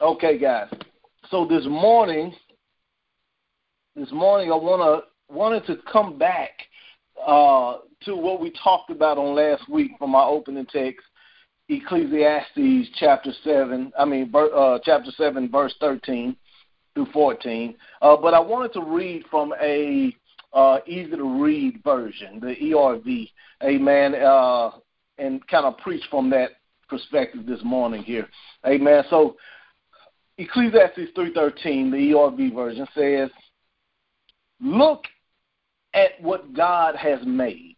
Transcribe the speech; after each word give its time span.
Okay, 0.00 0.38
guys. 0.38 0.68
So 1.28 1.44
this 1.44 1.64
morning, 1.66 2.32
this 3.96 4.12
morning 4.12 4.52
I 4.52 4.54
wanna 4.54 5.00
wanted 5.28 5.66
to 5.66 5.78
come 5.92 6.16
back 6.16 6.50
uh, 7.26 7.78
to 8.04 8.14
what 8.14 8.40
we 8.40 8.52
talked 8.62 8.90
about 8.90 9.18
on 9.18 9.34
last 9.34 9.68
week 9.68 9.90
from 9.98 10.14
our 10.14 10.28
opening 10.28 10.66
text, 10.66 11.04
Ecclesiastes 11.68 12.90
chapter 13.00 13.32
seven. 13.42 13.92
I 13.98 14.04
mean, 14.04 14.32
uh, 14.32 14.78
chapter 14.84 15.10
seven, 15.16 15.50
verse 15.50 15.74
thirteen 15.80 16.36
through 16.94 17.08
fourteen. 17.12 17.74
Uh, 18.00 18.16
but 18.16 18.34
I 18.34 18.40
wanted 18.40 18.72
to 18.74 18.82
read 18.82 19.24
from 19.28 19.52
a 19.60 20.14
uh, 20.52 20.78
easy 20.86 21.16
to 21.16 21.42
read 21.42 21.82
version, 21.82 22.38
the 22.38 22.54
ERV. 22.54 23.30
Amen. 23.64 24.14
Uh, 24.14 24.70
and 25.18 25.44
kind 25.48 25.66
of 25.66 25.76
preach 25.78 26.04
from 26.08 26.30
that 26.30 26.50
perspective 26.88 27.46
this 27.46 27.64
morning 27.64 28.04
here. 28.04 28.28
Amen. 28.64 29.02
So 29.10 29.36
Ecclesiastes 30.38 31.12
3:13, 31.16 31.90
the 31.90 32.12
ERV 32.12 32.54
version 32.54 32.86
says, 32.94 33.30
"Look 34.60 35.04
at 35.94 36.20
what 36.20 36.52
God 36.54 36.94
has 36.96 37.20
made. 37.24 37.76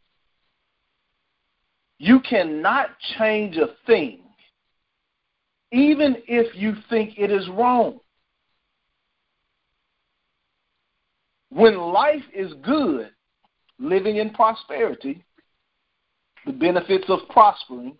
You 1.98 2.20
cannot 2.20 2.90
change 3.18 3.56
a 3.56 3.74
thing, 3.86 4.20
even 5.70 6.16
if 6.26 6.54
you 6.56 6.74
think 6.88 7.18
it 7.18 7.30
is 7.30 7.48
wrong. 7.50 8.00
When 11.50 11.76
life 11.76 12.22
is 12.32 12.52
good, 12.62 13.10
living 13.78 14.16
in 14.16 14.30
prosperity, 14.30 15.24
the 16.46 16.52
benefits 16.52 17.04
of 17.08 17.28
prospering, 17.28 17.96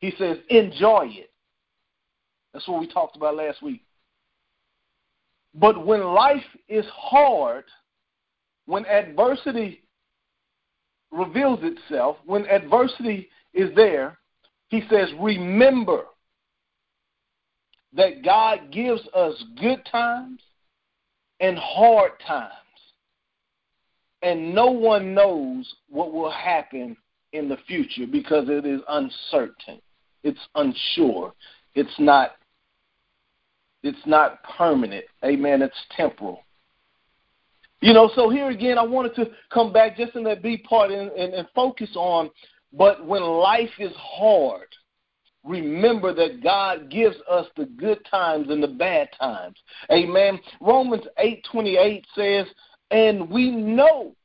he 0.00 0.12
says, 0.18 0.38
enjoy 0.50 1.08
it. 1.10 1.30
That's 2.52 2.66
what 2.66 2.80
we 2.80 2.86
talked 2.86 3.16
about 3.16 3.36
last 3.36 3.62
week. 3.62 3.82
But 5.54 5.84
when 5.84 6.02
life 6.02 6.44
is 6.68 6.84
hard, 6.92 7.64
when 8.66 8.86
adversity 8.86 9.82
reveals 11.10 11.60
itself, 11.62 12.16
when 12.26 12.46
adversity 12.46 13.28
is 13.54 13.74
there, 13.74 14.18
he 14.68 14.82
says, 14.90 15.08
remember 15.18 16.04
that 17.94 18.22
God 18.22 18.70
gives 18.70 19.00
us 19.14 19.42
good 19.60 19.80
times 19.90 20.40
and 21.40 21.58
hard 21.58 22.12
times. 22.26 22.52
And 24.22 24.54
no 24.54 24.66
one 24.70 25.14
knows 25.14 25.72
what 25.88 26.12
will 26.12 26.30
happen 26.30 26.96
in 27.32 27.48
the 27.48 27.56
future 27.66 28.06
because 28.10 28.48
it 28.48 28.66
is 28.66 28.80
uncertain. 28.88 29.80
It's 30.24 30.40
unsure. 30.54 31.32
It's 31.78 31.98
not 32.00 32.32
it's 33.84 34.04
not 34.04 34.42
permanent. 34.42 35.04
Amen. 35.24 35.62
It's 35.62 35.76
temporal. 35.96 36.42
You 37.80 37.94
know, 37.94 38.10
so 38.16 38.28
here 38.28 38.50
again, 38.50 38.76
I 38.76 38.82
wanted 38.82 39.14
to 39.14 39.30
come 39.54 39.72
back 39.72 39.96
just 39.96 40.16
in 40.16 40.24
that 40.24 40.42
B 40.42 40.56
part 40.56 40.90
and, 40.90 41.12
and, 41.12 41.32
and 41.32 41.46
focus 41.54 41.90
on, 41.94 42.30
but 42.72 43.06
when 43.06 43.22
life 43.22 43.70
is 43.78 43.92
hard, 43.96 44.66
remember 45.44 46.12
that 46.12 46.42
God 46.42 46.90
gives 46.90 47.14
us 47.30 47.46
the 47.56 47.66
good 47.66 48.04
times 48.10 48.48
and 48.50 48.60
the 48.60 48.66
bad 48.66 49.10
times. 49.16 49.56
Amen. 49.92 50.40
Romans 50.60 51.04
8:28 51.16 52.04
says, 52.16 52.46
"And 52.90 53.30
we 53.30 53.52
know 53.52 54.16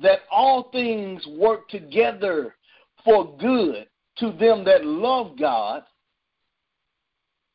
that 0.00 0.20
all 0.30 0.70
things 0.70 1.26
work 1.26 1.68
together 1.68 2.54
for 3.04 3.36
good 3.36 3.88
to 4.18 4.32
them 4.32 4.64
that 4.64 4.84
love 4.84 5.38
God 5.38 5.82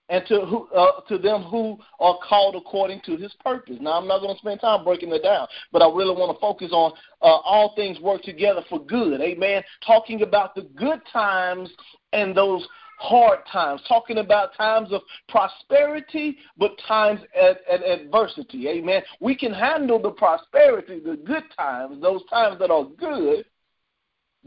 and 0.09 0.25
to 0.27 0.41
who, 0.41 0.67
uh, 0.69 1.01
to 1.07 1.17
them 1.17 1.43
who 1.43 1.77
are 1.99 2.17
called 2.27 2.55
according 2.55 3.01
to 3.01 3.15
his 3.15 3.33
purpose. 3.43 3.77
Now, 3.79 3.91
I'm 3.91 4.07
not 4.07 4.21
going 4.21 4.33
to 4.33 4.39
spend 4.39 4.59
time 4.59 4.83
breaking 4.83 5.11
it 5.11 5.23
down, 5.23 5.47
but 5.71 5.81
I 5.81 5.85
really 5.85 6.15
want 6.15 6.35
to 6.35 6.41
focus 6.41 6.71
on 6.71 6.93
uh, 7.21 7.25
all 7.25 7.73
things 7.75 7.99
work 7.99 8.23
together 8.23 8.63
for 8.69 8.83
good. 8.83 9.21
Amen. 9.21 9.63
Talking 9.85 10.23
about 10.23 10.55
the 10.55 10.63
good 10.75 10.99
times 11.13 11.69
and 12.11 12.35
those 12.35 12.67
hard 12.97 13.39
times, 13.51 13.81
talking 13.87 14.17
about 14.17 14.55
times 14.57 14.91
of 14.91 15.01
prosperity, 15.29 16.37
but 16.57 16.71
times 16.87 17.21
at, 17.39 17.59
at 17.71 17.81
adversity. 17.83 18.67
Amen. 18.67 19.01
We 19.21 19.35
can 19.35 19.53
handle 19.53 20.01
the 20.01 20.11
prosperity, 20.11 20.99
the 20.99 21.15
good 21.15 21.43
times, 21.57 22.01
those 22.01 22.25
times 22.29 22.59
that 22.59 22.71
are 22.71 22.83
good, 22.83 23.45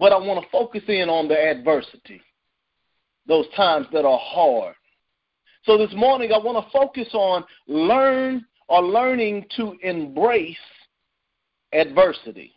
but 0.02 0.12
I 0.12 0.18
want 0.18 0.42
to 0.42 0.50
focus 0.50 0.82
in 0.88 1.08
on 1.08 1.28
the 1.28 1.38
adversity, 1.38 2.20
those 3.28 3.46
times 3.54 3.86
that 3.92 4.04
are 4.04 4.18
hard. 4.20 4.74
So 5.62 5.78
this 5.78 5.94
morning 5.94 6.32
I 6.32 6.38
want 6.38 6.66
to 6.66 6.72
focus 6.72 7.06
on 7.12 7.44
learn 7.68 8.44
or 8.66 8.82
learning 8.82 9.46
to 9.58 9.76
embrace 9.84 10.56
adversity. 11.72 12.52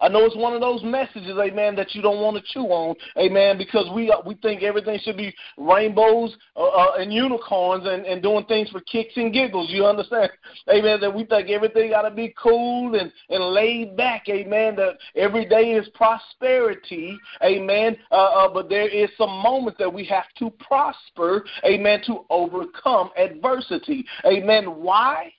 I 0.00 0.08
know 0.08 0.24
it's 0.24 0.36
one 0.36 0.54
of 0.54 0.60
those 0.60 0.82
messages, 0.82 1.36
amen, 1.38 1.76
that 1.76 1.94
you 1.94 2.02
don't 2.02 2.20
want 2.20 2.36
to 2.36 2.52
chew 2.52 2.66
on, 2.66 2.94
amen, 3.18 3.58
because 3.58 3.86
we 3.94 4.10
uh, 4.10 4.16
we 4.24 4.34
think 4.36 4.62
everything 4.62 4.98
should 5.02 5.16
be 5.16 5.34
rainbows 5.58 6.34
uh, 6.56 6.68
uh, 6.68 6.92
and 6.98 7.12
unicorns 7.12 7.86
and, 7.86 8.06
and 8.06 8.22
doing 8.22 8.44
things 8.46 8.70
for 8.70 8.80
kicks 8.80 9.16
and 9.16 9.32
giggles. 9.32 9.70
You 9.70 9.86
understand, 9.86 10.30
amen? 10.70 11.00
That 11.00 11.14
we 11.14 11.24
think 11.24 11.50
everything 11.50 11.90
got 11.90 12.02
to 12.02 12.10
be 12.10 12.34
cool 12.40 12.94
and 12.98 13.12
and 13.28 13.44
laid 13.44 13.96
back, 13.96 14.28
amen. 14.28 14.76
That 14.76 14.98
every 15.16 15.44
day 15.44 15.72
is 15.72 15.88
prosperity, 15.94 17.18
amen. 17.44 17.96
Uh, 18.10 18.14
uh, 18.14 18.48
but 18.52 18.68
there 18.68 18.88
is 18.88 19.10
some 19.18 19.30
moments 19.30 19.78
that 19.78 19.92
we 19.92 20.04
have 20.06 20.26
to 20.38 20.50
prosper, 20.50 21.44
amen, 21.64 22.02
to 22.06 22.24
overcome 22.30 23.10
adversity, 23.16 24.04
amen. 24.24 24.64
Why? 24.64 25.32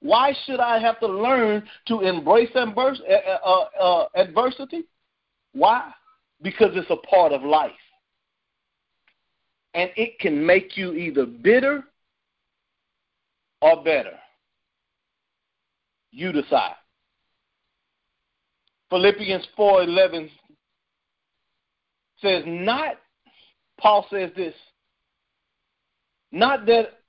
Why 0.00 0.32
should 0.44 0.60
I 0.60 0.78
have 0.78 1.00
to 1.00 1.06
learn 1.06 1.64
to 1.88 2.00
embrace 2.00 2.50
uh, 2.54 2.66
uh, 3.44 3.64
uh, 3.80 4.06
adversity? 4.14 4.84
Why? 5.52 5.92
Because 6.40 6.70
it's 6.74 6.90
a 6.90 7.06
part 7.08 7.32
of 7.32 7.42
life. 7.42 7.72
And 9.74 9.90
it 9.96 10.18
can 10.20 10.44
make 10.44 10.76
you 10.76 10.92
either 10.92 11.26
bitter 11.26 11.84
or 13.60 13.82
better. 13.82 14.16
You 16.10 16.32
decide. 16.32 16.76
Philippians 18.90 19.46
4:11 19.56 20.30
says 22.22 22.42
not 22.46 22.96
Paul 23.78 24.06
says 24.10 24.30
this 24.34 24.54
not 26.32 26.66
that 26.66 27.00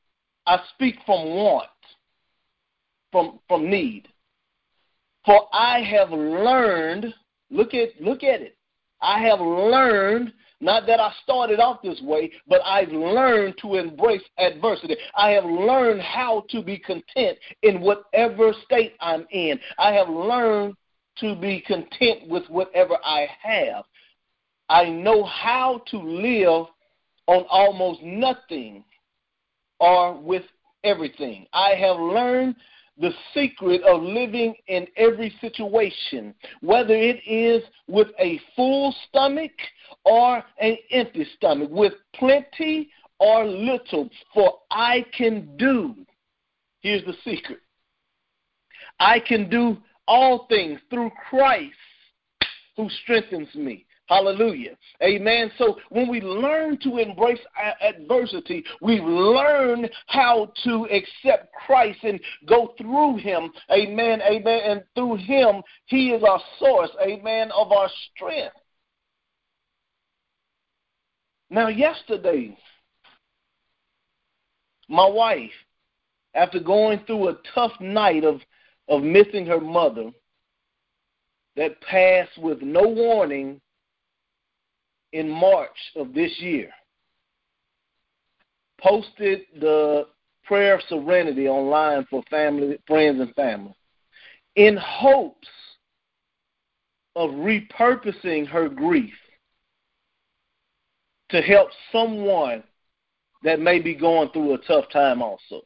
I 0.46 0.60
speak 0.74 0.96
from 1.06 1.26
want 1.30 1.68
from, 3.12 3.40
from 3.47 3.70
need. 3.70 4.08
For 5.25 5.47
I 5.53 5.81
have 5.81 6.12
learned, 6.12 7.14
look 7.50 7.74
at 7.74 7.90
look 8.02 8.24
at 8.24 8.42
it. 8.42 8.58
I 9.02 9.20
have 9.22 9.40
learned 9.40 10.34
not 10.62 10.86
that 10.88 11.00
I 11.00 11.12
started 11.24 11.59
off 11.59 11.81
this 11.81 12.02
way, 12.02 12.31
but 12.48 12.62
I've 12.66 12.90
learned 12.90 13.56
to 13.62 13.75
embrace 13.75 14.22
adversity. 14.38 14.96
I 15.16 15.30
have 15.31 15.46
learned 15.46 16.02
how 16.02 16.46
to 16.50 16.62
be 16.62 16.78
content 16.78 17.38
in 17.64 17.80
whatever 17.80 18.53
state 18.66 18.96
I'm 19.00 19.25
in. 19.31 19.59
I 19.78 19.94
have 19.94 20.09
learned 20.09 20.75
to 21.19 21.36
be 21.36 21.62
content 21.62 22.28
with 22.28 22.44
whatever 22.50 22.98
I 23.03 23.28
have. 23.42 23.86
I 24.68 24.90
know 24.90 25.24
how 25.24 25.81
to 25.92 25.98
live 25.98 26.68
on 27.28 27.46
almost 27.50 28.02
nothing 28.03 28.84
or 29.80 30.14
with 30.14 30.44
everything. 30.84 31.48
I 31.53 31.69
have 31.72 31.98
learned 31.98 32.56
the 33.00 33.12
secret 33.34 33.82
of 33.84 34.02
living 34.04 34.54
in 34.68 34.88
every 34.98 35.34
situation, 35.40 36.34
whether 36.62 36.94
it 36.94 37.22
is 37.26 37.64
with 37.88 38.10
a 38.20 38.40
full 38.56 38.94
stomach 39.08 39.52
or 40.06 40.44
an 40.60 40.78
empty 40.92 41.26
stomach, 41.36 41.70
with 41.72 41.94
plenty 42.14 42.90
or 43.19 43.46
little. 43.46 44.10
For 44.34 44.60
I 44.69 45.06
can 45.18 45.56
do, 45.57 45.96
here's 46.81 47.06
the 47.06 47.16
secret 47.24 47.60
I 49.00 49.19
can 49.19 49.50
do 49.50 49.78
all 50.07 50.48
things 50.48 50.80
through 50.90 51.12
Christ 51.30 51.74
who 52.75 52.90
strengthens 53.04 53.54
me. 53.56 53.86
Hallelujah. 54.10 54.76
Amen. 55.04 55.52
So 55.60 55.78
when 55.90 56.10
we 56.10 56.20
learn 56.20 56.80
to 56.80 56.98
embrace 56.98 57.40
adversity, 57.80 58.66
we 58.82 59.00
learn 59.00 59.88
how 60.08 60.52
to 60.64 60.88
accept 60.92 61.54
Christ 61.54 62.00
and 62.02 62.20
go 62.48 62.74
through 62.80 63.18
him. 63.18 63.52
Amen. 63.72 64.20
Amen. 64.24 64.62
And 64.66 64.84
through 64.96 65.18
him, 65.18 65.62
he 65.86 66.10
is 66.10 66.24
our 66.24 66.42
source. 66.58 66.90
Amen. 67.00 67.52
Of 67.56 67.72
our 67.72 67.88
strength. 68.16 68.56
Now, 71.52 71.68
yesterday, 71.68 72.58
my 74.88 75.08
wife, 75.08 75.52
after 76.34 76.60
going 76.60 77.02
through 77.06 77.30
a 77.30 77.38
tough 77.54 77.74
night 77.80 78.24
of, 78.24 78.42
of 78.88 79.04
missing 79.04 79.46
her 79.46 79.62
mother 79.62 80.10
that 81.56 81.80
passed 81.82 82.38
with 82.40 82.64
no 82.64 82.88
warning 82.88 83.62
in 85.14 85.30
March 85.30 85.78
of 85.96 86.14
this 86.14 86.32
year. 86.40 86.70
posted 88.82 89.42
the 89.60 90.08
prayer 90.46 90.76
of 90.76 90.82
serenity 90.88 91.48
online 91.48 92.06
for 92.10 92.24
family, 92.30 92.80
friends, 92.88 93.20
and 93.20 93.34
family 93.36 93.76
in 94.56 94.78
hopes 94.78 95.48
of 97.16 97.32
repurposing 97.32 98.48
her 98.48 98.70
grief 98.70 99.14
to 101.30 101.42
help 101.42 101.70
someone 101.92 102.64
that 103.44 103.60
may 103.60 103.80
be 103.80 103.94
going 103.94 104.30
through 104.30 104.54
a 104.54 104.58
tough 104.60 104.86
time 104.92 105.22
also. 105.22 105.62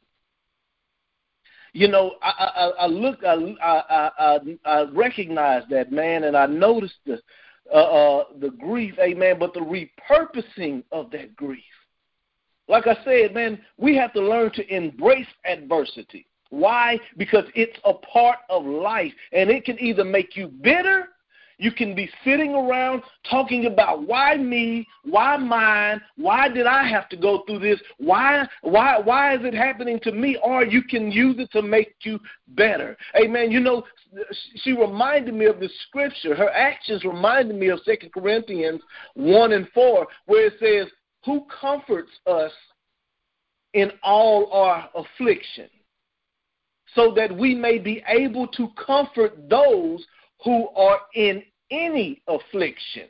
You 1.74 1.88
know, 1.88 2.16
I, 2.22 2.30
I, 2.56 2.68
I 2.84 2.86
look, 2.86 3.24
I, 3.24 3.34
I, 3.64 4.12
I, 4.20 4.40
I 4.66 4.84
recognize 4.92 5.64
that 5.72 5.92
man, 5.92 6.26
and 6.26 6.38
I 6.38 6.46
noticed 6.46 6.96
the 7.06 7.20
uh, 7.72 7.76
uh, 7.76 8.24
the 8.40 8.50
grief, 8.50 8.96
amen, 9.00 9.38
but 9.40 9.54
the 9.54 9.60
repurposing 9.60 10.84
of 10.92 11.12
that 11.12 11.36
grief. 11.36 11.64
Like 12.68 12.88
I 12.88 12.98
said, 13.04 13.34
man, 13.34 13.60
we 13.78 13.96
have 13.96 14.14
to 14.14 14.22
learn 14.22 14.52
to 14.54 14.74
embrace 14.74 15.28
adversity. 15.46 16.26
Why? 16.50 17.00
Because 17.18 17.46
it's 17.56 17.78
a 17.84 17.94
part 17.94 18.40
of 18.50 18.66
life, 18.66 19.12
and 19.32 19.50
it 19.50 19.66
can 19.66 19.80
either 19.80 20.04
make 20.04 20.36
you 20.36 20.48
bitter 20.48 21.10
you 21.64 21.72
can 21.72 21.96
be 21.96 22.10
sitting 22.26 22.54
around 22.54 23.02
talking 23.30 23.68
about 23.68 24.06
why 24.06 24.36
me, 24.36 24.86
why 25.06 25.38
mine, 25.38 26.02
why 26.18 26.50
did 26.50 26.68
I 26.68 26.86
have 26.90 27.08
to 27.10 27.16
go 27.16 27.44
through 27.48 27.60
this, 27.60 27.80
why 28.00 28.46
why 28.62 29.00
why 29.00 29.36
is 29.36 29.46
it 29.46 29.54
happening 29.54 29.98
to 30.02 30.12
me? 30.12 30.38
Or 30.44 30.66
you 30.66 30.84
can 30.84 31.10
use 31.10 31.38
it 31.40 31.50
to 31.54 31.62
make 31.62 31.96
you 32.02 32.20
better. 32.50 32.98
Amen. 33.16 33.50
You 33.50 33.62
know, 33.62 33.86
she 34.58 34.74
reminded 34.74 35.34
me 35.34 35.46
of 35.46 35.62
the 35.62 35.70
scripture. 35.88 36.36
Her 36.36 36.50
actions 36.50 37.06
reminded 37.06 37.56
me 37.56 37.70
of 37.70 37.80
Second 37.86 38.12
Corinthians 38.12 38.82
one 39.14 39.54
and 39.54 39.70
four, 39.74 40.08
where 40.26 40.48
it 40.48 40.54
says, 40.60 40.92
Who 41.24 41.46
comforts 41.62 42.12
us 42.28 42.52
in 43.74 43.90
all 44.04 44.52
our 44.52 44.90
affliction? 44.96 45.70
So 46.94 47.14
that 47.16 47.36
we 47.36 47.56
may 47.56 47.80
be 47.80 48.04
able 48.08 48.48
to 48.50 48.68
comfort 48.86 49.50
those 49.50 50.06
who 50.44 50.68
are 50.76 51.00
in 51.16 51.42
any 51.74 52.22
affliction 52.28 53.08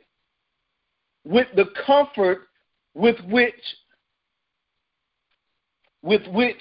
with 1.24 1.46
the 1.54 1.66
comfort 1.86 2.48
with 2.94 3.16
which 3.28 3.54
with 6.02 6.26
which 6.28 6.56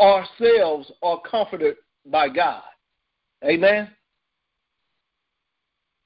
ourselves 0.00 0.92
are 1.02 1.20
comforted 1.20 1.76
by 2.04 2.28
God. 2.28 2.62
Amen. 3.44 3.90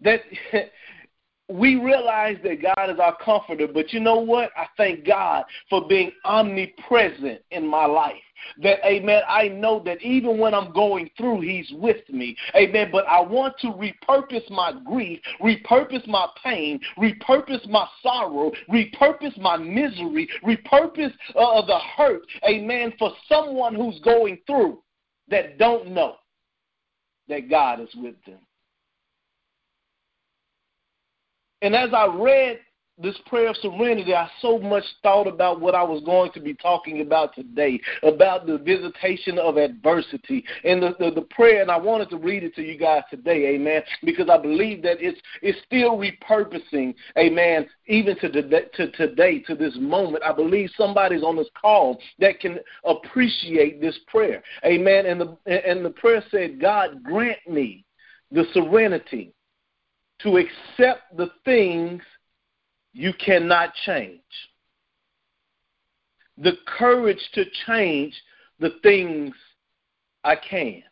That 0.01 0.21
we 1.49 1.77
realize 1.77 2.37
that 2.45 2.63
God 2.63 2.91
is 2.91 3.01
our 3.01 3.17
comforter, 3.17 3.67
but 3.67 3.93
you 3.93 4.01
know 4.01 4.21
what? 4.21 4.51
I 4.57 4.67
thank 4.77 5.05
God 5.05 5.45
for 5.69 5.89
being 5.89 6.13
omnipresent 6.25 7.41
in 7.51 7.67
my 7.67 7.85
life. 7.85 8.15
That, 8.63 8.79
amen, 8.87 9.23
I 9.29 9.49
know 9.49 9.83
that 9.85 10.01
even 10.03 10.39
when 10.39 10.55
I'm 10.55 10.73
going 10.73 11.11
through, 11.17 11.41
He's 11.41 11.71
with 11.73 12.09
me. 12.09 12.37
Amen. 12.55 12.89
But 12.93 13.07
I 13.07 13.21
want 13.21 13.55
to 13.61 13.69
repurpose 13.69 14.49
my 14.51 14.73
grief, 14.85 15.21
repurpose 15.41 16.07
my 16.07 16.27
pain, 16.43 16.81
repurpose 16.99 17.69
my 17.69 17.87
sorrow, 18.03 18.53
repurpose 18.71 19.37
my 19.39 19.57
misery, 19.57 20.29
repurpose 20.45 21.13
uh, 21.37 21.67
the 21.67 21.79
hurt, 21.97 22.23
amen, 22.49 22.93
for 22.99 23.13
someone 23.29 23.75
who's 23.75 24.01
going 24.01 24.39
through 24.47 24.83
that 25.29 25.59
don't 25.59 25.89
know 25.89 26.17
that 27.29 27.49
God 27.49 27.81
is 27.81 27.95
with 27.95 28.17
them. 28.27 28.39
And 31.63 31.75
as 31.75 31.91
I 31.95 32.07
read 32.07 32.59
this 33.03 33.17
prayer 33.27 33.49
of 33.49 33.57
serenity, 33.57 34.15
I 34.15 34.29
so 34.41 34.59
much 34.59 34.85
thought 35.03 35.27
about 35.27 35.61
what 35.61 35.75
I 35.75 35.83
was 35.83 36.03
going 36.05 36.33
to 36.33 36.41
be 36.41 36.55
talking 36.55 37.01
about 37.01 37.35
today, 37.35 37.81
about 38.03 38.47
the 38.47 38.59
visitation 38.59 39.39
of 39.39 39.57
adversity 39.57 40.45
and 40.65 40.83
the, 40.83 40.95
the, 40.99 41.11
the, 41.11 41.23
prayer. 41.23 41.63
And 41.63 41.71
I 41.71 41.79
wanted 41.79 42.11
to 42.11 42.17
read 42.17 42.45
it 42.45 42.55
to 42.57 42.63
you 42.63 42.79
guys 42.79 43.03
today, 43.11 43.55
amen, 43.55 43.83
because 44.05 44.29
I 44.29 44.39
believe 44.39 44.83
that 44.83 44.99
it's, 45.01 45.21
it's 45.43 45.59
still 45.67 45.97
repurposing, 45.97 46.95
amen, 47.19 47.69
even 47.87 48.19
to, 48.19 48.31
to 48.31 48.91
today, 48.93 49.41
to 49.41 49.55
this 49.55 49.77
moment. 49.79 50.25
I 50.25 50.33
believe 50.33 50.71
somebody's 50.77 51.23
on 51.23 51.37
this 51.37 51.51
call 51.61 51.99
that 52.19 52.41
can 52.41 52.59
appreciate 52.85 53.81
this 53.81 53.99
prayer, 54.09 54.43
amen. 54.65 55.07
And 55.07 55.21
the, 55.21 55.37
and 55.47 55.85
the 55.85 55.91
prayer 55.91 56.23
said, 56.31 56.61
God, 56.61 57.03
grant 57.03 57.39
me 57.49 57.85
the 58.31 58.45
serenity 58.53 59.33
to 60.23 60.37
accept 60.37 61.17
the 61.17 61.31
things 61.45 62.03
you 62.93 63.13
cannot 63.15 63.73
change, 63.87 64.21
the 66.39 66.53
courage 66.67 67.31
to 67.35 67.45
change 67.67 68.15
the 68.59 68.71
things 68.83 69.35
I 70.25 70.37
can, 70.37 70.83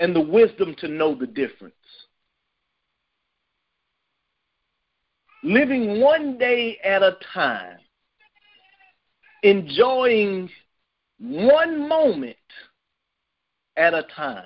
and 0.00 0.14
the 0.14 0.20
wisdom 0.20 0.74
to 0.78 0.88
know 0.88 1.14
the 1.14 1.26
difference. 1.26 1.74
Living 5.42 6.00
one 6.00 6.36
day 6.36 6.78
at 6.84 7.02
a 7.02 7.16
time, 7.32 7.78
enjoying 9.42 10.50
one 11.18 11.88
moment 11.88 12.36
at 13.76 13.94
a 13.94 14.04
time. 14.14 14.44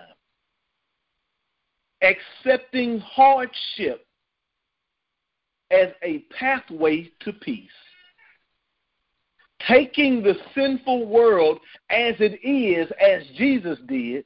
Accepting 2.02 3.00
hardship 3.00 4.06
as 5.74 5.90
a 6.02 6.18
pathway 6.38 7.10
to 7.20 7.32
peace. 7.32 7.68
Taking 9.68 10.22
the 10.22 10.34
sinful 10.54 11.06
world 11.06 11.58
as 11.90 12.14
it 12.18 12.38
is, 12.46 12.90
as 13.00 13.22
Jesus 13.36 13.78
did, 13.88 14.24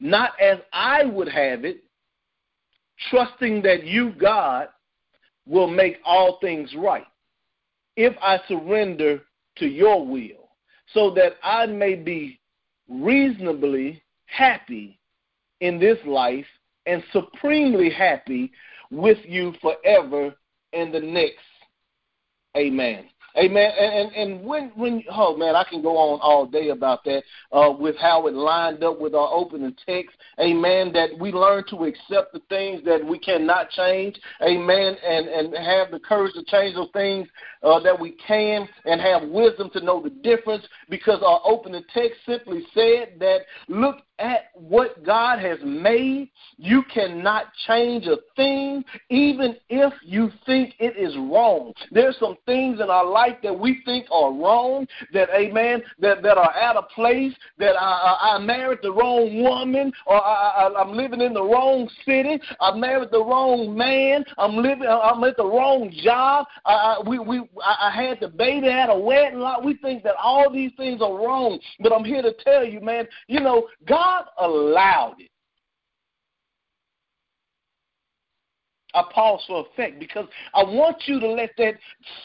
not 0.00 0.32
as 0.40 0.58
I 0.72 1.04
would 1.04 1.28
have 1.28 1.64
it, 1.64 1.82
trusting 3.10 3.62
that 3.62 3.84
you, 3.84 4.12
God, 4.12 4.68
will 5.46 5.66
make 5.66 5.96
all 6.04 6.38
things 6.40 6.72
right 6.76 7.06
if 7.96 8.14
I 8.22 8.40
surrender 8.48 9.22
to 9.56 9.66
your 9.66 10.06
will, 10.06 10.50
so 10.92 11.10
that 11.14 11.34
I 11.42 11.66
may 11.66 11.94
be 11.94 12.40
reasonably 12.88 14.02
happy 14.26 14.98
in 15.60 15.78
this 15.78 15.98
life 16.06 16.46
and 16.86 17.02
supremely 17.12 17.90
happy 17.90 18.52
with 18.94 19.18
you 19.24 19.52
forever 19.60 20.34
in 20.72 20.92
the 20.92 21.00
next. 21.00 21.38
Amen. 22.56 23.06
Amen. 23.36 23.72
And, 23.76 24.12
and 24.14 24.44
when 24.46 24.70
when 24.76 25.02
oh 25.10 25.36
man, 25.36 25.56
I 25.56 25.64
can 25.64 25.82
go 25.82 25.96
on 25.96 26.20
all 26.22 26.46
day 26.46 26.68
about 26.68 27.02
that 27.04 27.24
uh, 27.50 27.72
with 27.76 27.96
how 27.96 28.28
it 28.28 28.34
lined 28.34 28.84
up 28.84 29.00
with 29.00 29.12
our 29.12 29.28
opening 29.32 29.74
text. 29.84 30.16
Amen. 30.38 30.92
That 30.92 31.18
we 31.18 31.32
learn 31.32 31.64
to 31.70 31.84
accept 31.84 32.32
the 32.32 32.40
things 32.48 32.84
that 32.84 33.04
we 33.04 33.18
cannot 33.18 33.70
change. 33.70 34.20
Amen. 34.40 34.96
And 35.04 35.26
and 35.26 35.52
have 35.56 35.90
the 35.90 35.98
courage 35.98 36.34
to 36.34 36.44
change 36.44 36.76
those 36.76 36.90
things 36.92 37.26
uh, 37.64 37.80
that 37.80 37.98
we 37.98 38.12
can, 38.24 38.68
and 38.84 39.00
have 39.00 39.28
wisdom 39.28 39.68
to 39.70 39.80
know 39.80 40.00
the 40.00 40.10
difference. 40.10 40.64
Because 40.88 41.20
our 41.26 41.40
opening 41.44 41.82
text 41.92 42.20
simply 42.26 42.64
said 42.72 43.16
that 43.18 43.40
look 43.66 43.96
at 44.18 44.50
what 44.54 45.04
God 45.04 45.38
has 45.40 45.58
made. 45.64 46.30
You 46.56 46.82
cannot 46.92 47.46
change 47.66 48.06
a 48.06 48.16
thing, 48.36 48.84
even 49.10 49.56
if 49.68 49.92
you 50.04 50.30
think 50.46 50.74
it 50.78 50.96
is 50.96 51.16
wrong. 51.16 51.72
There's 51.90 52.16
some 52.18 52.36
things 52.46 52.80
in 52.80 52.90
our 52.90 53.04
life 53.04 53.36
that 53.42 53.58
we 53.58 53.82
think 53.84 54.06
are 54.10 54.32
wrong, 54.32 54.86
that, 55.12 55.28
amen, 55.34 55.82
that, 55.98 56.22
that 56.22 56.38
are 56.38 56.54
out 56.54 56.76
of 56.76 56.88
place, 56.90 57.32
that 57.58 57.74
I, 57.76 57.82
I, 57.82 58.36
I 58.36 58.38
married 58.38 58.78
the 58.82 58.92
wrong 58.92 59.42
woman, 59.42 59.92
or 60.06 60.22
I, 60.22 60.68
I, 60.68 60.80
I'm 60.80 60.92
living 60.96 61.20
in 61.20 61.34
the 61.34 61.42
wrong 61.42 61.88
city, 62.04 62.40
I 62.60 62.76
married 62.76 63.08
the 63.10 63.22
wrong 63.22 63.76
man, 63.76 64.24
I'm 64.38 64.56
living, 64.56 64.86
I'm 64.86 65.22
at 65.24 65.36
the 65.36 65.46
wrong 65.46 65.92
job, 66.02 66.46
I, 66.64 66.72
I, 66.72 67.08
we, 67.08 67.18
we, 67.18 67.42
I, 67.64 67.90
had 67.90 68.18
the 68.20 68.28
baby 68.28 68.68
at 68.68 68.90
a 68.90 68.98
wedding 68.98 69.38
lot. 69.38 69.64
We 69.64 69.74
think 69.74 70.02
that 70.02 70.14
all 70.22 70.52
these 70.52 70.72
things 70.76 71.00
are 71.00 71.14
wrong, 71.14 71.58
but 71.80 71.92
I'm 71.92 72.04
here 72.04 72.22
to 72.22 72.32
tell 72.44 72.64
you, 72.64 72.80
man, 72.80 73.06
you 73.28 73.40
know, 73.40 73.68
God 73.86 74.03
God 74.04 74.24
allowed 74.38 75.16
it. 75.18 75.30
I 78.94 79.02
pause 79.12 79.42
for 79.46 79.66
effect 79.66 79.98
because 79.98 80.26
I 80.54 80.62
want 80.62 80.96
you 81.06 81.18
to 81.18 81.28
let 81.28 81.50
that 81.58 81.74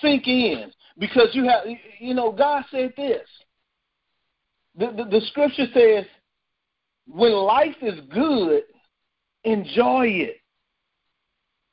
sink 0.01 0.27
in 0.27 0.71
because 1.00 1.29
you 1.33 1.45
have, 1.45 1.63
you 2.00 2.13
know, 2.13 2.31
God 2.31 2.63
said 2.69 2.93
this. 2.95 3.27
The, 4.77 4.88
the, 4.88 5.05
the 5.05 5.21
scripture 5.27 5.65
says, 5.74 6.05
when 7.07 7.31
life 7.31 7.75
is 7.81 8.00
good, 8.13 8.63
enjoy 9.43 10.07
it. 10.07 10.36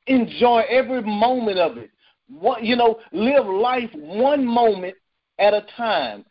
Enjoy 0.07 0.63
every 0.67 1.03
moment 1.03 1.59
of 1.59 1.77
it. 1.77 1.91
One, 2.27 2.65
you 2.65 2.75
know, 2.75 2.99
live 3.11 3.45
life 3.45 3.89
one 3.93 4.45
moment 4.45 4.95
at 5.37 5.53
a 5.53 5.65
time. 5.75 6.25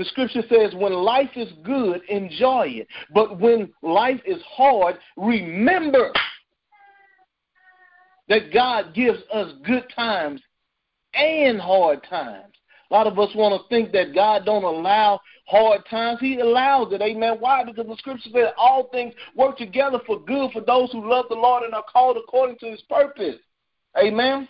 The 0.00 0.06
scripture 0.06 0.42
says, 0.48 0.72
when 0.74 0.94
life 0.94 1.28
is 1.36 1.52
good, 1.62 2.00
enjoy 2.08 2.68
it. 2.68 2.88
But 3.12 3.38
when 3.38 3.70
life 3.82 4.22
is 4.24 4.40
hard, 4.48 4.96
remember 5.18 6.10
that 8.26 8.50
God 8.50 8.94
gives 8.94 9.18
us 9.30 9.52
good 9.62 9.84
times 9.94 10.40
and 11.12 11.60
hard 11.60 12.02
times. 12.08 12.54
A 12.90 12.94
lot 12.94 13.08
of 13.08 13.18
us 13.18 13.28
want 13.34 13.60
to 13.60 13.68
think 13.68 13.92
that 13.92 14.14
God 14.14 14.46
don't 14.46 14.64
allow 14.64 15.20
hard 15.44 15.82
times. 15.90 16.18
He 16.18 16.40
allows 16.40 16.94
it. 16.94 17.02
Amen. 17.02 17.36
Why? 17.38 17.62
Because 17.62 17.86
the 17.86 17.96
scripture 17.98 18.30
says 18.32 18.52
all 18.56 18.88
things 18.88 19.12
work 19.36 19.58
together 19.58 20.00
for 20.06 20.18
good 20.18 20.50
for 20.52 20.62
those 20.62 20.90
who 20.92 21.10
love 21.10 21.26
the 21.28 21.34
Lord 21.34 21.64
and 21.64 21.74
are 21.74 21.84
called 21.92 22.16
according 22.16 22.56
to 22.60 22.70
his 22.70 22.80
purpose. 22.88 23.36
Amen. 24.02 24.48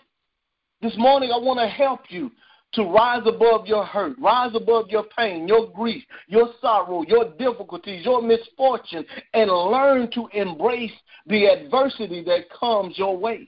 This 0.81 0.97
morning 0.97 1.29
I 1.33 1.37
want 1.37 1.59
to 1.59 1.67
help 1.67 2.03
you 2.07 2.31
to 2.73 2.83
rise 2.83 3.23
above 3.25 3.67
your 3.67 3.85
hurt, 3.85 4.17
rise 4.19 4.51
above 4.55 4.89
your 4.89 5.03
pain, 5.17 5.47
your 5.47 5.69
grief, 5.71 6.03
your 6.27 6.49
sorrow, 6.61 7.03
your 7.03 7.31
difficulties, 7.37 8.05
your 8.05 8.21
misfortune, 8.21 9.05
and 9.33 9.51
learn 9.51 10.09
to 10.11 10.27
embrace 10.33 10.91
the 11.27 11.45
adversity 11.45 12.23
that 12.23 12.49
comes 12.57 12.97
your 12.97 13.17
way. 13.17 13.47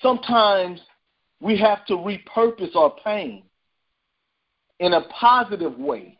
Sometimes 0.00 0.80
we 1.40 1.58
have 1.58 1.84
to 1.86 1.94
repurpose 1.94 2.74
our 2.74 2.94
pain 3.04 3.42
in 4.80 4.94
a 4.94 5.02
positive 5.20 5.78
way, 5.78 6.18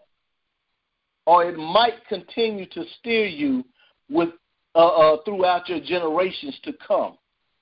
or 1.26 1.44
it 1.44 1.56
might 1.56 2.06
continue 2.08 2.66
to 2.66 2.84
steer 2.98 3.26
you 3.26 3.64
with 4.10 4.28
uh, 4.74 4.86
uh, 4.86 5.16
throughout 5.24 5.68
your 5.68 5.80
generations 5.80 6.58
to 6.64 6.72
come 6.86 7.16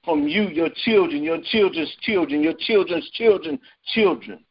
from 0.04 0.26
you, 0.26 0.48
your 0.48 0.70
children, 0.84 1.22
your 1.22 1.40
children's 1.42 1.94
children, 2.00 2.42
your 2.42 2.54
children's 2.58 3.08
children's 3.10 3.60
children. 3.94 4.44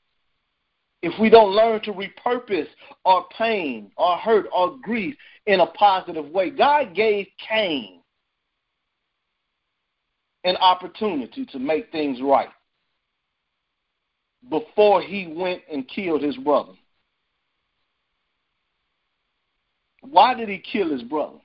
If 1.01 1.19
we 1.19 1.29
don't 1.29 1.51
learn 1.51 1.81
to 1.81 1.93
repurpose 1.93 2.67
our 3.05 3.25
pain, 3.37 3.91
our 3.97 4.17
hurt, 4.17 4.45
our 4.53 4.75
grief 4.81 5.15
in 5.47 5.59
a 5.59 5.65
positive 5.65 6.27
way, 6.29 6.51
God 6.51 6.93
gave 6.93 7.27
Cain 7.49 8.01
an 10.43 10.55
opportunity 10.57 11.45
to 11.47 11.59
make 11.59 11.91
things 11.91 12.19
right 12.21 12.49
before 14.49 15.01
he 15.01 15.27
went 15.27 15.61
and 15.71 15.87
killed 15.87 16.21
his 16.21 16.37
brother. 16.37 16.73
Why 20.01 20.33
did 20.33 20.49
he 20.49 20.59
kill 20.59 20.91
his 20.91 21.03
brother? 21.03 21.37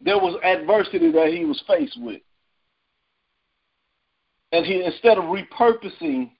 There 0.00 0.18
was 0.18 0.38
adversity 0.42 1.12
that 1.12 1.28
he 1.28 1.44
was 1.44 1.62
faced 1.66 1.98
with. 2.00 2.22
And 4.52 4.64
he 4.66 4.82
instead 4.82 5.18
of 5.18 5.24
repurposing 5.24 6.30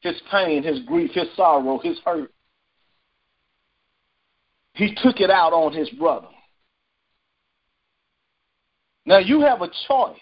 his 0.00 0.20
pain, 0.30 0.62
his 0.62 0.80
grief, 0.80 1.12
his 1.12 1.28
sorrow, 1.36 1.78
his 1.78 1.98
hurt, 2.04 2.32
he 4.74 4.94
took 5.02 5.20
it 5.20 5.30
out 5.30 5.52
on 5.52 5.72
his 5.72 5.88
brother. 5.90 6.28
Now 9.04 9.18
you 9.18 9.40
have 9.40 9.62
a 9.62 9.70
choice. 9.88 10.16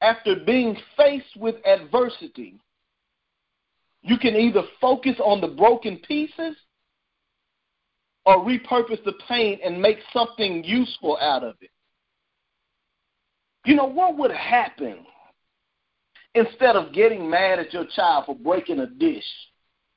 After 0.00 0.36
being 0.36 0.76
faced 0.96 1.36
with 1.36 1.56
adversity, 1.66 2.60
you 4.02 4.18
can 4.18 4.36
either 4.36 4.62
focus 4.80 5.16
on 5.22 5.40
the 5.40 5.48
broken 5.48 5.98
pieces 6.06 6.54
or 8.26 8.44
repurpose 8.44 9.02
the 9.04 9.14
pain 9.28 9.60
and 9.64 9.80
make 9.80 9.98
something 10.12 10.64
useful 10.64 11.16
out 11.20 11.44
of 11.44 11.54
it. 11.60 11.70
You 13.64 13.76
know, 13.76 13.86
what 13.86 14.18
would 14.18 14.32
happen 14.32 14.98
instead 16.34 16.76
of 16.76 16.92
getting 16.92 17.30
mad 17.30 17.60
at 17.60 17.72
your 17.72 17.86
child 17.94 18.26
for 18.26 18.34
breaking 18.34 18.80
a 18.80 18.86
dish? 18.86 19.24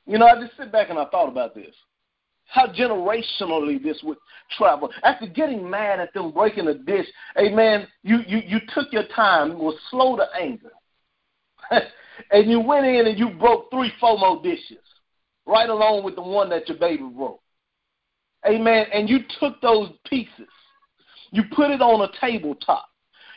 You 0.06 0.20
know, 0.20 0.28
I 0.28 0.40
just 0.40 0.56
sit 0.58 0.72
back 0.72 0.90
and 0.92 1.00
I 1.00 1.06
thought 1.06 1.28
about 1.28 1.56
this. 1.56 1.74
How 2.46 2.68
generationally 2.68 3.82
this 3.82 4.00
would 4.04 4.18
travel. 4.58 4.92
After 5.04 5.28
getting 5.28 5.68
mad 5.68 6.00
at 6.00 6.14
them 6.14 6.32
breaking 6.32 6.68
a 6.68 6.74
dish, 6.74 7.06
amen, 7.38 7.88
you, 8.04 8.20
you, 8.28 8.42
you 8.46 8.60
took 8.74 8.92
your 8.92 9.06
time, 9.16 9.58
was 9.58 9.76
slow 9.92 10.16
to 10.18 10.26
anger. 10.40 10.72
and 12.32 12.50
you 12.50 12.60
went 12.60 12.86
in 12.86 13.08
and 13.08 13.18
you 13.18 13.30
broke 13.32 13.70
three, 13.72 13.92
four 14.00 14.18
more 14.18 14.42
dishes, 14.42 14.78
right 15.46 15.70
along 15.70 16.04
with 16.04 16.16
the 16.16 16.22
one 16.22 16.50
that 16.50 16.68
your 16.68 16.78
baby 16.78 17.04
broke. 17.04 17.42
Amen. 18.48 18.86
And 18.94 19.10
you 19.10 19.20
took 19.40 19.62
those 19.62 19.90
pieces, 20.06 20.48
you 21.32 21.44
put 21.56 21.72
it 21.72 21.82
on 21.82 22.02
a 22.02 22.12
tabletop, 22.20 22.86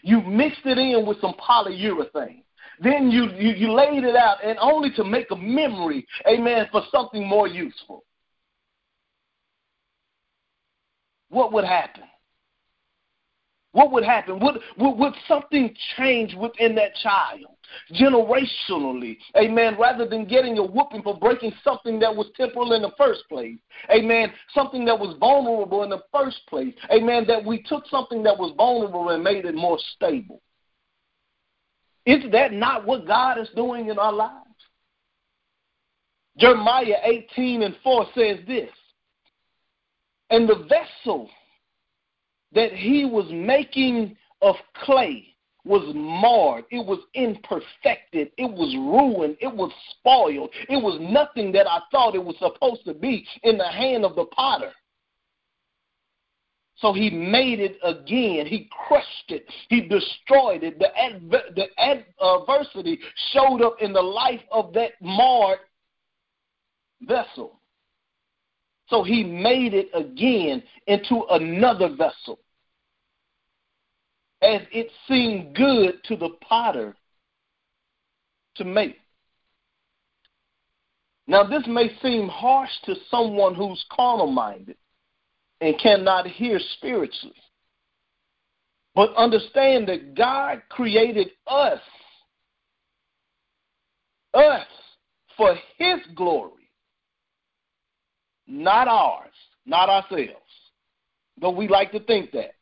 you 0.03 0.21
mixed 0.23 0.65
it 0.65 0.79
in 0.79 1.07
with 1.07 1.21
some 1.21 1.35
polyurethane. 1.35 2.43
Then 2.81 3.11
you, 3.11 3.31
you, 3.33 3.53
you 3.55 3.73
laid 3.73 4.03
it 4.03 4.17
out, 4.17 4.39
and 4.45 4.59
only 4.61 4.91
to 4.93 5.05
make 5.05 5.31
a 5.31 5.37
memory, 5.37 6.07
amen, 6.27 6.69
for 6.73 6.83
something 6.91 7.27
more 7.27 7.47
useful. 7.47 8.05
What 11.29 11.53
would 11.53 11.65
happen? 11.65 12.05
What 13.73 13.91
would 13.91 14.05
happen? 14.05 14.39
Would, 14.41 14.59
would, 14.79 14.99
would 14.99 15.15
something 15.27 15.75
change 15.97 16.35
within 16.35 16.75
that 16.75 16.95
child 16.97 17.47
generationally? 17.95 19.17
Amen. 19.37 19.77
Rather 19.79 20.07
than 20.07 20.27
getting 20.27 20.59
a 20.59 20.63
whooping 20.63 21.03
for 21.03 21.19
breaking 21.19 21.53
something 21.65 21.99
that 22.01 22.15
was 22.15 22.27
temporal 22.37 22.75
in 22.75 22.83
the 22.83 22.93
first 22.99 23.23
place. 23.31 23.59
Amen. 23.91 24.31
Something 24.55 24.85
that 24.85 24.99
was 24.99 25.17
vulnerable 25.19 25.85
in 25.85 25.91
the 25.91 26.03
first 26.13 26.41
place. 26.49 26.75
Amen. 26.91 27.25
That 27.27 27.45
we 27.45 27.63
took 27.63 27.87
something 27.89 28.23
that 28.25 28.39
was 28.39 28.53
vulnerable 28.59 29.09
and 29.09 29.25
made 29.25 29.47
it 29.47 29.55
more 29.55 29.79
stable. 29.95 30.43
Is 32.05 32.25
that 32.33 32.53
not 32.53 32.87
what 32.87 33.07
God 33.07 33.39
is 33.39 33.49
doing 33.57 33.89
in 33.89 33.99
our 33.99 34.13
lives? 34.13 34.39
Jeremiah 36.37 36.97
18 37.05 37.63
and 37.63 37.77
4 37.83 38.07
says 38.15 38.39
this. 38.47 38.71
And 40.29 40.49
the 40.49 40.67
vessel 40.69 41.31
that 42.55 42.73
he 42.73 43.05
was 43.05 43.27
making 43.31 44.17
of 44.41 44.57
clay 44.85 45.33
was 45.65 45.93
marred. 45.95 46.65
It 46.71 46.85
was 46.85 46.99
imperfected. 47.15 48.33
It 48.37 48.51
was 48.51 48.75
ruined. 48.75 49.37
It 49.41 49.55
was 49.55 49.71
spoiled. 49.91 50.51
It 50.69 50.83
was 50.83 50.99
nothing 51.01 51.53
that 51.53 51.69
I 51.69 51.81
thought 51.91 52.15
it 52.15 52.25
was 52.25 52.37
supposed 52.39 52.85
to 52.85 52.95
be 52.95 53.27
in 53.45 53.59
the 53.59 53.69
hand 53.69 54.05
of 54.05 54.17
the 54.17 54.25
potter. 54.27 54.73
So 56.77 56.93
he 56.93 57.11
made 57.11 57.61
it 57.61 57.79
again. 57.85 58.47
He 58.47 58.69
crushed 58.89 59.29
it. 59.29 59.47
He 59.69 59.83
destroyed 59.83 60.65
it. 60.65 60.81
The, 60.81 60.89
adver- 60.99 61.55
the 61.55 61.67
adversity 61.79 62.99
showed 63.33 63.63
up 63.63 63.77
in 63.81 63.93
the 63.93 64.03
life 64.03 64.41
of 64.51 64.73
that 64.73 64.93
marred 65.01 65.61
vessel. 67.03 67.61
So 68.89 69.05
he 69.05 69.23
made 69.23 69.75
it 69.75 69.91
again 69.95 70.63
into 70.89 71.23
another 71.31 71.89
vessel 71.95 72.41
as 74.43 74.63
it 74.73 74.89
seemed 75.09 75.55
good 75.55 76.03
to 76.05 76.17
the 76.17 76.31
potter 76.41 76.97
to 78.57 78.65
make. 78.65 78.97
Now, 81.27 81.45
this 81.45 81.63
may 81.69 81.91
seem 82.03 82.29
harsh 82.29 82.71
to 82.85 82.95
someone 83.11 83.55
who's 83.55 83.85
carnal 83.93 84.27
minded 84.27 84.77
and 85.61 85.79
cannot 85.81 86.27
hear 86.27 86.59
spiritually. 86.77 87.37
But 88.95 89.15
understand 89.15 89.89
that 89.89 90.15
God 90.15 90.63
created 90.69 91.29
us, 91.47 91.81
us, 94.35 94.67
for 95.37 95.55
His 95.79 96.01
glory, 96.15 96.69
not 98.47 98.89
ours, 98.89 99.33
not 99.65 99.89
ourselves. 99.89 100.35
Though 101.41 101.51
we 101.51 101.69
like 101.69 101.93
to 101.93 102.01
think 102.01 102.33
that 102.33 102.55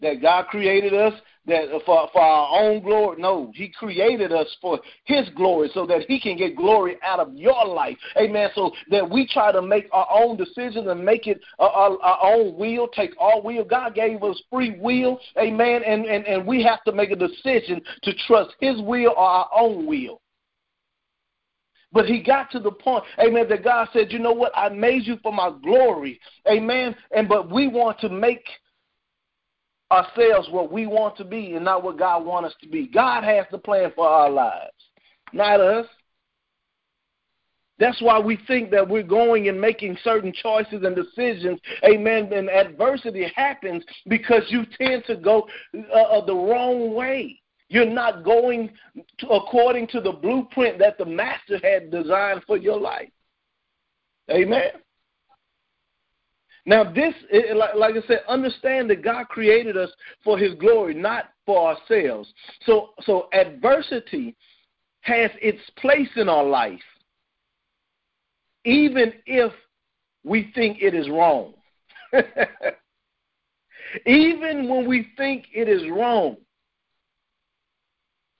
that 0.00 0.20
God 0.20 0.46
created 0.46 0.94
us 0.94 1.14
that 1.46 1.72
uh, 1.72 1.78
for 1.86 2.08
for 2.12 2.20
our 2.20 2.60
own 2.60 2.82
glory. 2.82 3.20
No, 3.20 3.52
He 3.54 3.68
created 3.68 4.32
us 4.32 4.46
for 4.60 4.80
His 5.04 5.28
glory, 5.36 5.70
so 5.72 5.86
that 5.86 6.02
He 6.08 6.20
can 6.20 6.36
get 6.36 6.56
glory 6.56 6.96
out 7.02 7.20
of 7.20 7.34
your 7.34 7.64
life. 7.64 7.96
Amen. 8.16 8.50
So 8.54 8.72
that 8.90 9.08
we 9.08 9.26
try 9.26 9.52
to 9.52 9.62
make 9.62 9.88
our 9.92 10.08
own 10.10 10.36
decisions 10.36 10.86
and 10.88 11.04
make 11.04 11.26
it 11.26 11.40
our, 11.58 11.98
our 12.02 12.18
own 12.22 12.56
will, 12.56 12.88
take 12.88 13.12
our 13.20 13.40
will. 13.40 13.64
God 13.64 13.94
gave 13.94 14.22
us 14.22 14.40
free 14.50 14.78
will. 14.80 15.18
Amen. 15.38 15.82
And 15.84 16.04
and 16.04 16.26
and 16.26 16.46
we 16.46 16.62
have 16.64 16.82
to 16.84 16.92
make 16.92 17.10
a 17.10 17.16
decision 17.16 17.80
to 18.02 18.12
trust 18.26 18.54
His 18.60 18.80
will 18.80 19.10
or 19.10 19.18
our 19.18 19.48
own 19.54 19.86
will. 19.86 20.20
But 21.92 22.06
he 22.06 22.22
got 22.22 22.50
to 22.50 22.58
the 22.58 22.72
point, 22.72 23.04
amen, 23.18 23.48
that 23.48 23.64
God 23.64 23.88
said, 23.92 24.12
you 24.12 24.18
know 24.18 24.32
what? 24.32 24.52
I 24.54 24.68
made 24.68 25.06
you 25.06 25.16
for 25.22 25.32
my 25.32 25.50
glory. 25.62 26.20
Amen. 26.46 26.94
And 27.14 27.26
but 27.26 27.50
we 27.50 27.68
want 27.68 28.00
to 28.00 28.10
make 28.10 28.44
ourselves 29.92 30.48
what 30.50 30.72
we 30.72 30.86
want 30.86 31.16
to 31.16 31.24
be 31.24 31.54
and 31.54 31.64
not 31.64 31.82
what 31.82 31.98
God 31.98 32.24
wants 32.24 32.50
us 32.50 32.56
to 32.62 32.68
be. 32.68 32.88
God 32.88 33.24
has 33.24 33.46
the 33.50 33.58
plan 33.58 33.92
for 33.94 34.08
our 34.08 34.30
lives, 34.30 34.72
not 35.32 35.60
us. 35.60 35.86
That's 37.78 38.00
why 38.00 38.18
we 38.18 38.38
think 38.46 38.70
that 38.70 38.88
we're 38.88 39.02
going 39.02 39.48
and 39.48 39.60
making 39.60 39.98
certain 40.02 40.32
choices 40.32 40.82
and 40.82 40.96
decisions. 40.96 41.60
Amen. 41.84 42.32
And 42.32 42.48
adversity 42.48 43.30
happens 43.36 43.84
because 44.08 44.42
you 44.48 44.64
tend 44.78 45.04
to 45.06 45.16
go 45.16 45.46
uh, 45.74 45.98
uh 45.98 46.24
the 46.24 46.34
wrong 46.34 46.94
way. 46.94 47.38
You're 47.68 47.84
not 47.84 48.24
going 48.24 48.70
to, 49.18 49.28
according 49.28 49.88
to 49.88 50.00
the 50.00 50.12
blueprint 50.12 50.78
that 50.78 50.98
the 50.98 51.04
master 51.04 51.58
had 51.62 51.90
designed 51.90 52.42
for 52.46 52.56
your 52.56 52.80
life. 52.80 53.10
Amen. 54.30 54.70
Now, 56.66 56.82
this, 56.82 57.14
like 57.76 57.94
I 57.94 58.06
said, 58.08 58.22
understand 58.28 58.90
that 58.90 59.02
God 59.02 59.28
created 59.28 59.76
us 59.76 59.90
for 60.24 60.36
His 60.36 60.54
glory, 60.54 60.94
not 60.94 61.26
for 61.46 61.70
ourselves. 61.74 62.28
So, 62.64 62.90
so 63.02 63.28
adversity 63.32 64.34
has 65.02 65.30
its 65.40 65.60
place 65.78 66.08
in 66.16 66.28
our 66.28 66.42
life, 66.42 66.80
even 68.64 69.12
if 69.26 69.52
we 70.24 70.50
think 70.56 70.78
it 70.82 70.92
is 70.92 71.08
wrong. 71.08 71.54
even 74.06 74.68
when 74.68 74.88
we 74.88 75.08
think 75.16 75.46
it 75.54 75.68
is 75.68 75.88
wrong, 75.88 76.36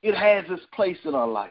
it 0.02 0.16
has 0.16 0.44
its 0.50 0.66
place 0.74 0.98
in 1.04 1.14
our 1.14 1.28
life. 1.28 1.50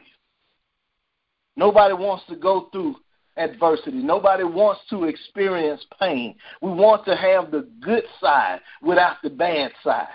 Nobody 1.56 1.94
wants 1.94 2.24
to 2.28 2.36
go 2.36 2.68
through 2.70 2.96
adversity. 3.36 4.02
Nobody 4.02 4.44
wants 4.44 4.80
to 4.90 5.04
experience 5.04 5.84
pain. 6.00 6.34
We 6.62 6.70
want 6.70 7.04
to 7.06 7.16
have 7.16 7.50
the 7.50 7.68
good 7.80 8.04
side 8.20 8.60
without 8.82 9.16
the 9.22 9.30
bad 9.30 9.72
side. 9.82 10.08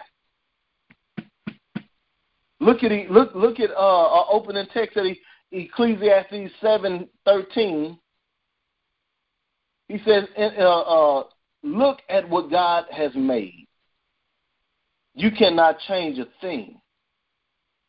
Look 2.60 2.84
at 2.84 2.92
look 3.10 3.34
look 3.34 3.60
at 3.60 3.72
uh, 3.72 3.76
our 3.76 4.28
opening 4.30 4.68
text 4.72 4.96
at 4.96 5.06
Ecclesiastes 5.52 6.54
seven 6.62 7.08
thirteen. 7.26 7.98
He 9.88 9.98
says, 10.06 10.26
uh, 10.38 10.42
uh, 10.42 11.24
"Look 11.64 12.00
at 12.08 12.30
what 12.30 12.52
God 12.52 12.86
has 12.92 13.12
made. 13.16 13.68
You 15.16 15.32
cannot 15.32 15.80
change 15.88 16.20
a 16.20 16.28
thing, 16.40 16.80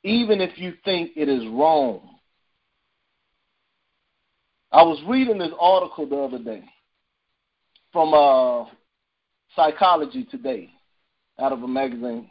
even 0.03 0.41
if 0.41 0.59
you 0.59 0.73
think 0.85 1.12
it 1.17 1.29
is 1.29 1.47
wrong." 1.49 2.12
I 4.73 4.83
was 4.83 4.99
reading 5.07 5.37
this 5.37 5.52
article 5.61 6.07
the 6.07 6.17
other 6.17 6.43
day 6.43 6.64
from 7.93 8.14
uh, 8.14 8.64
Psychology 9.55 10.25
Today 10.31 10.71
out 11.38 11.52
of 11.52 11.62
a 11.62 11.69
magazine. 11.69 12.31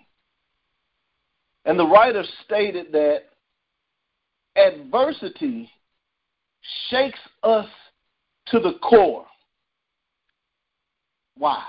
And 1.66 1.78
the 1.78 1.86
writer 1.86 2.24
stated 2.44 2.92
that 2.94 3.26
adversity 4.56 5.70
shakes 6.90 7.20
us 7.44 7.68
to 8.48 8.60
the 8.60 8.74
core. 8.82 9.26
Why? 11.38 11.64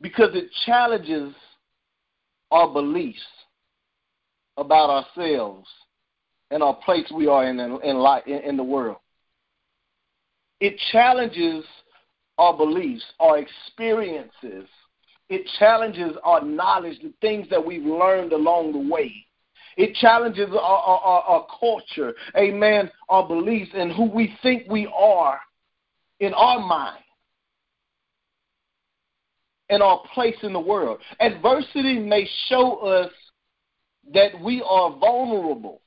Because 0.00 0.30
it 0.34 0.48
challenges 0.64 1.34
our 2.52 2.72
beliefs 2.72 3.18
about 4.56 4.90
ourselves 4.90 5.66
and 6.52 6.62
our 6.62 6.74
place 6.74 7.10
we 7.12 7.26
are 7.26 7.48
in 7.48 7.58
in, 7.58 7.96
life, 7.96 8.22
in, 8.26 8.38
in 8.38 8.56
the 8.56 8.62
world. 8.62 8.98
It 10.62 10.78
challenges 10.92 11.64
our 12.38 12.56
beliefs, 12.56 13.02
our 13.18 13.36
experiences. 13.36 14.68
It 15.28 15.44
challenges 15.58 16.12
our 16.22 16.40
knowledge, 16.40 17.00
the 17.02 17.12
things 17.20 17.48
that 17.50 17.66
we've 17.66 17.84
learned 17.84 18.32
along 18.32 18.70
the 18.70 18.88
way. 18.88 19.12
It 19.76 19.96
challenges 19.96 20.50
our, 20.50 20.56
our, 20.56 21.22
our, 21.22 21.46
culture, 21.58 22.14
amen, 22.36 22.92
our 23.08 23.26
beliefs, 23.26 23.72
and 23.74 23.90
who 23.90 24.08
we 24.08 24.36
think 24.40 24.70
we 24.70 24.88
are 24.96 25.40
in 26.20 26.32
our 26.32 26.60
mind 26.60 27.02
and 29.68 29.82
our 29.82 30.00
place 30.14 30.36
in 30.44 30.52
the 30.52 30.60
world. 30.60 31.00
Adversity 31.18 31.98
may 31.98 32.24
show 32.46 32.76
us 32.86 33.10
that 34.14 34.40
we 34.40 34.62
are 34.64 34.96
vulnerable. 34.96 35.80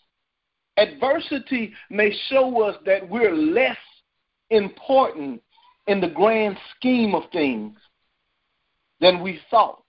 Adversity 0.76 1.74
may 1.90 2.14
show 2.28 2.62
us 2.64 2.76
that 2.86 3.10
we're 3.10 3.34
less 3.34 3.78
important 4.50 5.42
in 5.88 6.02
the 6.02 6.10
grand 6.10 6.58
scheme 6.76 7.14
of 7.16 7.24
things 7.32 7.76
than 9.00 9.22
we 9.22 9.40
thought, 9.50 9.84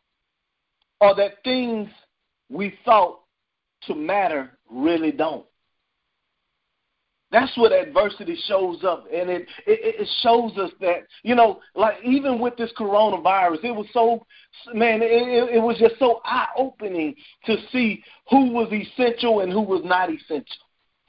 or 1.00 1.14
that 1.14 1.42
things 1.44 1.88
we 2.48 2.74
thought 2.84 3.20
to 3.86 3.94
matter 3.94 4.58
really 4.70 5.12
don't. 5.12 5.46
That's 7.32 7.56
what 7.56 7.72
adversity 7.72 8.38
shows 8.46 8.84
up, 8.84 9.06
and 9.12 9.28
it, 9.28 9.48
it 9.66 10.00
it 10.00 10.08
shows 10.22 10.56
us 10.58 10.70
that 10.80 11.06
you 11.24 11.34
know, 11.34 11.60
like 11.74 11.96
even 12.04 12.38
with 12.38 12.56
this 12.56 12.70
coronavirus, 12.78 13.64
it 13.64 13.74
was 13.74 13.86
so 13.92 14.24
man, 14.72 15.02
it, 15.02 15.56
it 15.56 15.60
was 15.60 15.76
just 15.76 15.98
so 15.98 16.20
eye 16.24 16.46
opening 16.56 17.16
to 17.46 17.56
see 17.72 18.02
who 18.30 18.52
was 18.52 18.72
essential 18.72 19.40
and 19.40 19.52
who 19.52 19.60
was 19.60 19.82
not 19.84 20.08
essential. 20.08 20.65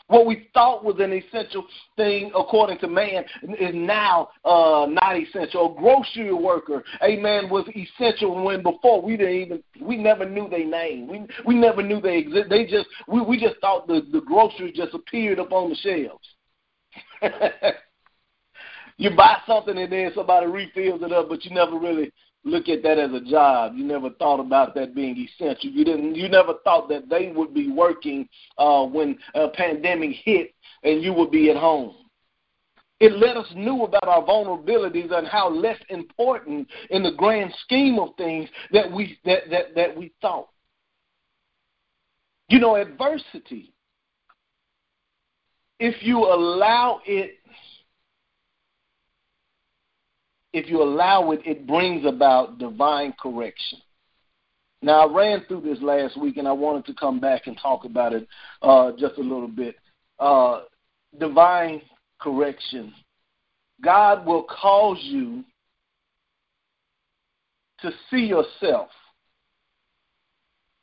What 0.08 0.26
we 0.26 0.48
thought 0.54 0.86
was 0.86 0.96
an 1.00 1.12
essential 1.12 1.65
thing 1.98 2.32
according 2.34 2.80
to 2.80 2.88
man 2.88 3.26
is 3.60 3.74
now 3.74 4.30
uh, 4.46 4.88
not 4.89 5.17
essential. 5.17 5.76
A 5.76 5.80
grocery 5.80 6.34
worker, 6.34 6.82
amen, 7.04 7.50
was 7.50 7.67
essential 7.76 8.41
when 8.43 8.63
before 8.63 9.02
we 9.02 9.17
didn't 9.17 9.36
even 9.36 9.63
we 9.82 9.98
never 9.98 10.28
knew 10.28 10.48
their 10.48 10.65
name. 10.65 11.08
We 11.08 11.26
we 11.46 11.56
never 11.56 11.84
knew 11.84 12.00
they 12.00 12.20
exist. 12.20 12.50
They 12.50 12.65
just 12.65 12.88
we 13.08 13.22
we 13.22 13.38
just 13.38 13.60
thought 13.60 13.88
the 13.88 14.08
the 14.13 14.22
groceries 14.22 14.78
just 14.78 14.93
appeared 14.93 15.39
up 15.39 15.52
on 15.52 15.72
the 15.72 15.76
shelves. 15.76 16.28
you 18.98 19.10
buy 19.15 19.39
something 19.46 19.78
and 19.78 19.91
then 19.91 20.12
somebody 20.15 20.48
refills 20.48 21.02
it 21.02 21.12
up, 21.12 21.28
but 21.28 21.43
you 21.43 21.54
never 21.54 21.78
really 21.78 22.13
look 22.47 22.69
at 22.69 22.83
that 22.83 22.97
as 22.97 23.12
a 23.13 23.21
job. 23.21 23.73
You 23.75 23.83
never 23.83 24.10
thought 24.12 24.39
about 24.39 24.73
that 24.75 24.95
being 24.95 25.17
essential. 25.17 25.69
You 25.69 25.86
didn't. 25.86 26.15
You 26.15 26.29
never 26.29 26.53
thought 26.63 26.89
that 26.89 27.10
they 27.10 27.31
would 27.36 27.53
be 27.53 27.69
working 27.71 28.27
uh, 28.57 28.86
when 28.86 29.17
a 29.36 29.49
pandemic 29.49 30.15
hit 30.23 30.53
and 30.83 31.03
you 31.03 31.13
would 31.13 31.31
be 31.31 31.49
at 31.49 31.57
home. 31.57 31.95
It 32.99 33.13
let 33.13 33.38
us 33.38 33.47
know 33.55 33.86
about 33.86 34.07
our 34.07 34.23
vulnerabilities 34.23 35.12
and 35.12 35.27
how 35.27 35.49
less 35.49 35.77
important 35.89 36.67
in 36.89 37.03
the 37.03 37.12
grand 37.12 37.53
scheme 37.63 37.99
of 37.99 38.10
things 38.17 38.49
that 38.71 38.91
we 38.91 39.19
that 39.25 39.49
that, 39.51 39.75
that 39.75 39.95
we 39.95 40.12
thought. 40.21 40.49
You 42.49 42.60
know, 42.60 42.75
adversity. 42.75 43.73
If 45.79 46.01
you 46.01 46.17
allow 46.19 47.01
it 47.05 47.38
if 50.58 50.70
you 50.70 50.82
allow 50.82 51.32
it, 51.32 51.41
it 51.46 51.67
brings 51.67 52.06
about 52.06 52.58
divine 52.58 53.13
correction. 53.22 53.80
Now, 54.82 55.08
I 55.08 55.13
ran 55.13 55.43
through 55.48 55.62
this 55.62 55.82
last 55.82 56.20
week, 56.20 56.38
and 56.38 56.48
I 56.48 56.52
wanted 56.52 56.86
to 56.86 56.93
come 56.93 57.20
back 57.20 57.48
and 57.48 57.58
talk 57.62 57.86
about 57.86 58.13
it 58.13 58.28
uh, 58.62 58.91
just 58.98 59.17
a 59.17 59.22
little 59.22 59.48
bit. 59.48 59.76
Uh, 60.20 60.62
divine 61.20 61.82
correction. 62.20 62.93
God 63.84 64.26
will 64.26 64.43
cause 64.43 65.00
you 65.02 65.43
to 67.82 67.91
see 68.10 68.26
yourself 68.26 68.89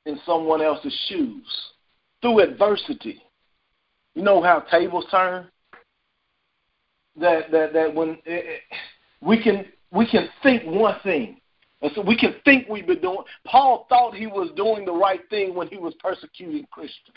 in 0.07 0.21
someone 0.25 0.63
else's 0.63 0.97
shoes 1.09 1.47
through 2.23 2.41
adversity. 2.41 3.21
You 4.15 4.23
know 4.23 4.41
how 4.41 4.61
tables 4.61 5.07
turn? 5.11 5.49
That 7.17 7.51
that 7.51 7.73
that 7.73 7.95
when 7.95 8.19
it, 8.25 8.61
we 9.25 9.43
can 9.43 9.65
we 9.91 10.07
can 10.07 10.29
think 10.43 10.65
one 10.65 10.99
thing. 11.03 11.41
And 11.83 11.93
so 11.95 12.01
we 12.01 12.17
can 12.17 12.35
think 12.45 12.69
we've 12.69 12.87
been 12.87 13.01
doing 13.01 13.19
Paul 13.47 13.87
thought 13.89 14.15
he 14.15 14.27
was 14.27 14.51
doing 14.57 14.85
the 14.85 14.93
right 14.93 15.21
thing 15.31 15.55
when 15.55 15.69
he 15.69 15.77
was 15.77 15.95
persecuting 16.01 16.67
Christians. 16.71 17.17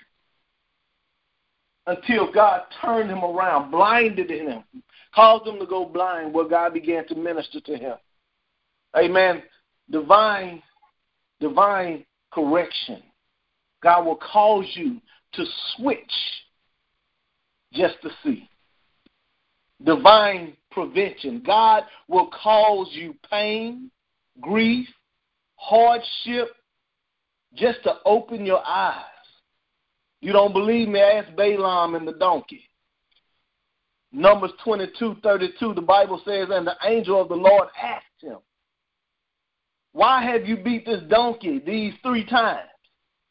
Until 1.86 2.32
God 2.32 2.64
turned 2.82 3.10
him 3.10 3.24
around, 3.24 3.72
blinded 3.72 4.30
him, 4.30 4.64
caused 5.16 5.48
him 5.48 5.58
to 5.60 5.66
go 5.66 5.86
blind, 5.86 6.34
where 6.34 6.48
God 6.48 6.74
began 6.74 7.08
to 7.08 7.16
minister 7.16 7.62
to 7.62 7.78
him. 7.78 7.96
Amen. 8.98 9.42
Divine, 9.90 10.62
divine 11.40 12.04
correction. 12.34 13.02
God 13.82 14.06
will 14.06 14.18
cause 14.18 14.66
you 14.74 15.00
to 15.34 15.46
switch 15.76 16.12
just 17.72 17.96
to 18.02 18.10
see. 18.22 18.50
Divine 19.84 20.58
prevention. 20.78 21.42
God 21.44 21.84
will 22.08 22.30
cause 22.30 22.88
you 22.92 23.16
pain, 23.32 23.90
grief, 24.40 24.88
hardship, 25.56 26.50
just 27.56 27.82
to 27.84 27.96
open 28.06 28.46
your 28.46 28.62
eyes. 28.64 29.04
You 30.22 30.34
don't 30.34 30.54
believe 30.54 30.88
me? 30.88 31.00
Ask 31.00 31.36
Balaam 31.36 31.96
and 31.96 32.08
the 32.08 32.14
donkey. 32.14 32.70
Numbers 34.12 34.52
22, 34.64 35.18
32, 35.24 35.74
the 35.74 35.82
Bible 35.82 36.22
says, 36.24 36.48
And 36.52 36.68
the 36.68 36.76
angel 36.86 37.20
of 37.20 37.30
the 37.30 37.36
Lord 37.36 37.70
asked 37.82 38.06
him, 38.22 38.38
Why 39.94 40.24
have 40.24 40.46
you 40.46 40.58
beat 40.58 40.86
this 40.86 41.02
donkey 41.10 41.60
these 41.66 41.94
three 42.04 42.26
times? 42.26 42.70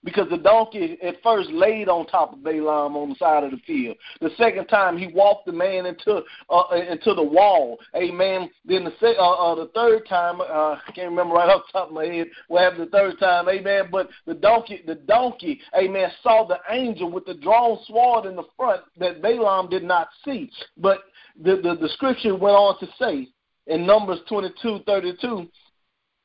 Because 0.06 0.30
the 0.30 0.38
donkey 0.38 0.96
at 1.02 1.20
first 1.22 1.50
laid 1.50 1.88
on 1.88 2.06
top 2.06 2.32
of 2.32 2.42
Balaam 2.44 2.96
on 2.96 3.10
the 3.10 3.14
side 3.16 3.42
of 3.42 3.50
the 3.50 3.58
field. 3.66 3.96
The 4.20 4.30
second 4.38 4.66
time 4.68 4.96
he 4.96 5.08
walked 5.08 5.46
the 5.46 5.52
man 5.52 5.84
into 5.84 6.22
uh, 6.48 6.62
into 6.70 7.12
the 7.12 7.22
wall. 7.22 7.78
Amen. 7.96 8.48
Then 8.64 8.84
the 8.84 8.92
se- 9.00 9.16
uh, 9.18 9.30
uh, 9.30 9.54
the 9.56 9.70
third 9.74 10.06
time, 10.08 10.40
uh, 10.40 10.78
I 10.86 10.92
can't 10.94 11.10
remember 11.10 11.34
right 11.34 11.48
off 11.54 11.64
the 11.66 11.78
top 11.80 11.88
of 11.88 11.94
my 11.94 12.06
head 12.06 12.28
what 12.46 12.62
happened 12.62 12.86
the 12.86 12.90
third 12.90 13.18
time. 13.18 13.48
Amen. 13.48 13.88
But 13.90 14.08
the 14.26 14.34
donkey, 14.34 14.82
the 14.86 14.94
donkey, 14.94 15.60
amen, 15.76 16.08
saw 16.22 16.46
the 16.46 16.60
angel 16.70 17.10
with 17.10 17.26
the 17.26 17.34
drawn 17.34 17.78
sword 17.86 18.26
in 18.26 18.36
the 18.36 18.44
front 18.56 18.82
that 18.98 19.20
Balaam 19.20 19.68
did 19.68 19.82
not 19.82 20.08
see. 20.24 20.50
But 20.78 21.00
the 21.42 21.56
the, 21.56 21.88
scripture 21.94 22.36
went 22.36 22.56
on 22.56 22.78
to 22.78 22.86
say 22.98 23.28
in 23.66 23.84
Numbers 23.84 24.20
twenty 24.28 24.54
two 24.62 24.78
thirty 24.86 25.14
two 25.20 25.48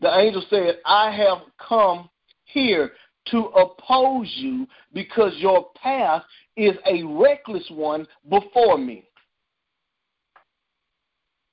the 0.02 0.18
angel 0.18 0.44
said, 0.50 0.80
I 0.86 1.12
have 1.12 1.40
come 1.60 2.10
here 2.46 2.92
to 3.28 3.46
oppose 3.48 4.32
you 4.38 4.68
because 4.94 5.34
your 5.38 5.70
path 5.76 6.24
is 6.58 6.76
a 6.86 7.04
reckless 7.04 7.66
one 7.70 8.08
before 8.30 8.78
me. 8.78 9.04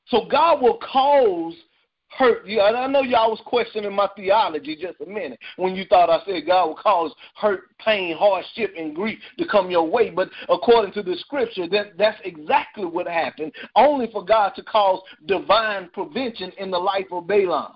So 0.07 0.27
God 0.31 0.63
will 0.63 0.79
cause 0.79 1.55
hurt. 2.17 2.47
And 2.47 2.77
I 2.77 2.87
know 2.87 3.03
y'all 3.03 3.31
was 3.31 3.41
questioning 3.45 3.93
my 3.93 4.09
theology 4.17 4.77
just 4.77 5.01
a 5.01 5.07
minute 5.07 5.39
when 5.57 5.75
you 5.75 5.85
thought 5.85 6.11
I 6.11 6.25
said 6.25 6.47
God 6.47 6.67
will 6.67 6.75
cause 6.77 7.13
hurt, 7.37 7.77
pain, 7.79 8.17
hardship, 8.17 8.75
and 8.77 8.95
grief 8.95 9.19
to 9.39 9.47
come 9.47 9.71
your 9.71 9.89
way. 9.89 10.11
But 10.11 10.31
according 10.49 10.93
to 10.95 11.03
the 11.03 11.17
scripture, 11.19 11.69
that, 11.69 11.99
that's 11.99 12.19
exactly 12.25 12.87
what 12.87 13.07
happened, 13.07 13.53
only 13.77 14.11
for 14.11 14.25
God 14.25 14.53
to 14.57 14.63
cause 14.63 15.01
divine 15.27 15.91
prevention 15.93 16.53
in 16.59 16.71
the 16.71 16.79
life 16.79 17.07
of 17.13 17.27
Balaam. 17.27 17.73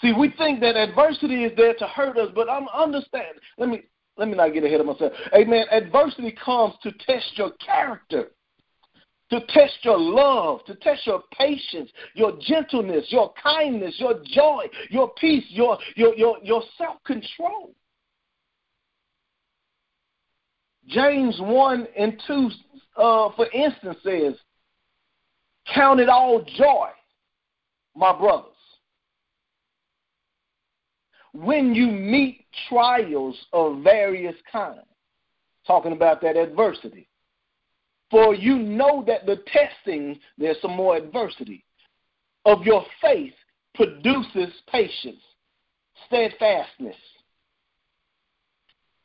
See, 0.00 0.12
we 0.12 0.32
think 0.38 0.60
that 0.60 0.76
adversity 0.76 1.44
is 1.44 1.56
there 1.56 1.74
to 1.74 1.86
hurt 1.86 2.16
us, 2.18 2.30
but 2.34 2.48
I'm 2.48 2.68
understand. 2.68 3.38
Let 3.56 3.68
me 3.68 3.82
let 4.16 4.28
me 4.28 4.34
not 4.34 4.52
get 4.52 4.64
ahead 4.64 4.80
of 4.80 4.86
myself. 4.86 5.12
Amen. 5.34 5.66
Adversity 5.70 6.36
comes 6.44 6.74
to 6.82 6.92
test 7.06 7.32
your 7.34 7.52
character, 7.64 8.30
to 9.30 9.40
test 9.48 9.74
your 9.82 9.98
love, 9.98 10.64
to 10.66 10.74
test 10.76 11.06
your 11.06 11.22
patience, 11.36 11.90
your 12.14 12.32
gentleness, 12.40 13.06
your 13.08 13.32
kindness, 13.42 13.94
your 13.98 14.22
joy, 14.24 14.64
your 14.90 15.10
peace, 15.14 15.44
your 15.48 15.78
your 15.96 16.14
your, 16.14 16.38
your 16.42 16.62
self-control. 16.76 17.74
James 20.86 21.38
1 21.38 21.86
and 21.98 22.22
2, 22.26 22.50
uh, 22.96 23.28
for 23.36 23.46
instance, 23.52 23.98
says, 24.02 24.34
Count 25.74 26.00
it 26.00 26.08
all 26.08 26.42
joy, 26.56 26.88
my 27.94 28.16
brothers 28.16 28.57
when 31.32 31.74
you 31.74 31.86
meet 31.86 32.46
trials 32.68 33.36
of 33.52 33.82
various 33.82 34.34
kinds, 34.50 34.80
talking 35.66 35.92
about 35.92 36.20
that 36.22 36.36
adversity. 36.36 37.08
For 38.10 38.34
you 38.34 38.58
know 38.58 39.04
that 39.06 39.26
the 39.26 39.42
testing, 39.52 40.18
there's 40.38 40.60
some 40.62 40.74
more 40.74 40.96
adversity, 40.96 41.64
of 42.46 42.62
your 42.62 42.84
faith 43.02 43.34
produces 43.74 44.52
patience, 44.70 45.20
steadfastness. 46.06 46.96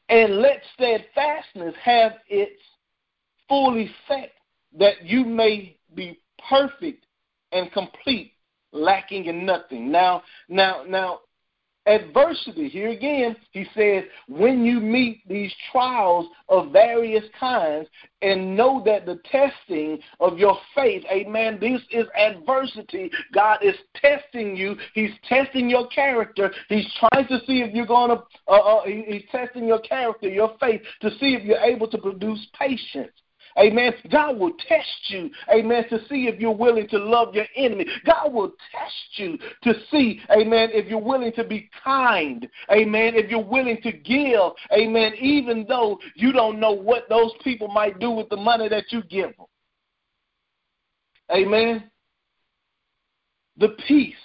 And 0.10 0.38
let 0.38 0.62
steadfastness 0.74 1.76
have 1.84 2.14
its 2.30 2.62
full 3.50 3.78
effect, 3.78 4.34
that 4.78 5.04
you 5.04 5.26
may 5.26 5.78
be 5.96 6.20
perfect 6.50 7.06
and 7.52 7.72
complete, 7.72 8.34
lacking 8.72 9.26
in 9.26 9.46
nothing. 9.46 9.92
Now, 9.92 10.24
now, 10.48 10.84
now, 10.88 11.20
adversity. 11.86 12.70
Here 12.70 12.90
again, 12.90 13.36
he 13.52 13.66
says, 13.76 14.06
when 14.28 14.64
you 14.64 14.80
meet 14.80 15.28
these 15.28 15.54
trials 15.72 16.28
of 16.50 16.72
various 16.72 17.24
kinds 17.40 17.88
and 18.22 18.56
know 18.56 18.82
that 18.86 19.06
the 19.06 19.20
testing 19.30 20.00
of 20.20 20.38
your 20.38 20.58
faith, 20.76 21.04
amen, 21.12 21.58
this 21.60 21.82
is 21.92 22.06
adversity. 22.18 23.12
God 23.34 23.60
is 23.62 23.76
testing 23.96 24.56
you. 24.56 24.76
He's 24.94 25.12
testing 25.28 25.70
your 25.70 25.88
character. 25.88 26.52
He's 26.70 26.88
trying 27.00 27.28
to 27.28 27.40
see 27.46 27.62
if 27.62 27.74
you're 27.74 27.86
going 27.86 28.12
to, 28.12 28.24
uh, 28.48 28.52
uh, 28.52 28.86
he's 28.86 29.24
testing 29.32 29.68
your 29.68 29.82
character, 29.82 30.30
your 30.30 30.56
faith, 30.60 30.82
to 31.02 31.10
see 31.12 31.36
if 31.36 31.44
you're 31.44 31.58
able 31.58 31.88
to 31.90 31.98
produce 31.98 32.46
patience. 32.58 33.12
Amen. 33.60 33.94
God 34.10 34.40
will 34.40 34.54
test 34.68 34.88
you, 35.10 35.30
amen, 35.54 35.88
to 35.90 36.00
see 36.10 36.28
if 36.28 36.40
you're 36.40 36.52
willing 36.52 36.88
to 36.90 36.98
love 36.98 37.36
your 37.36 37.46
enemy. 37.56 37.86
God 38.06 38.34
will 38.34 38.50
test 38.72 38.94
you 39.20 39.38
to 39.64 39.74
see, 39.92 40.20
amen, 40.32 40.70
if 40.74 40.88
you're 40.88 41.00
willing 41.00 41.34
to 41.34 41.44
be 41.44 41.70
kind, 41.84 42.48
amen, 42.72 43.14
if 43.16 43.30
you're 43.30 43.44
willing 43.44 43.80
to 43.84 43.92
give, 43.92 44.40
amen, 44.72 45.14
even 45.20 45.66
though 45.68 46.00
you 46.16 46.32
don't 46.32 46.60
know 46.60 46.72
what 46.72 47.08
those 47.10 47.32
people 47.44 47.68
might 47.68 48.00
do 48.00 48.10
with 48.12 48.30
the 48.30 48.38
money 48.38 48.68
that 48.70 48.86
you 48.90 49.04
give 49.04 49.36
them. 49.38 49.46
Amen. 51.32 51.90
The 53.58 53.70
peace, 53.88 54.16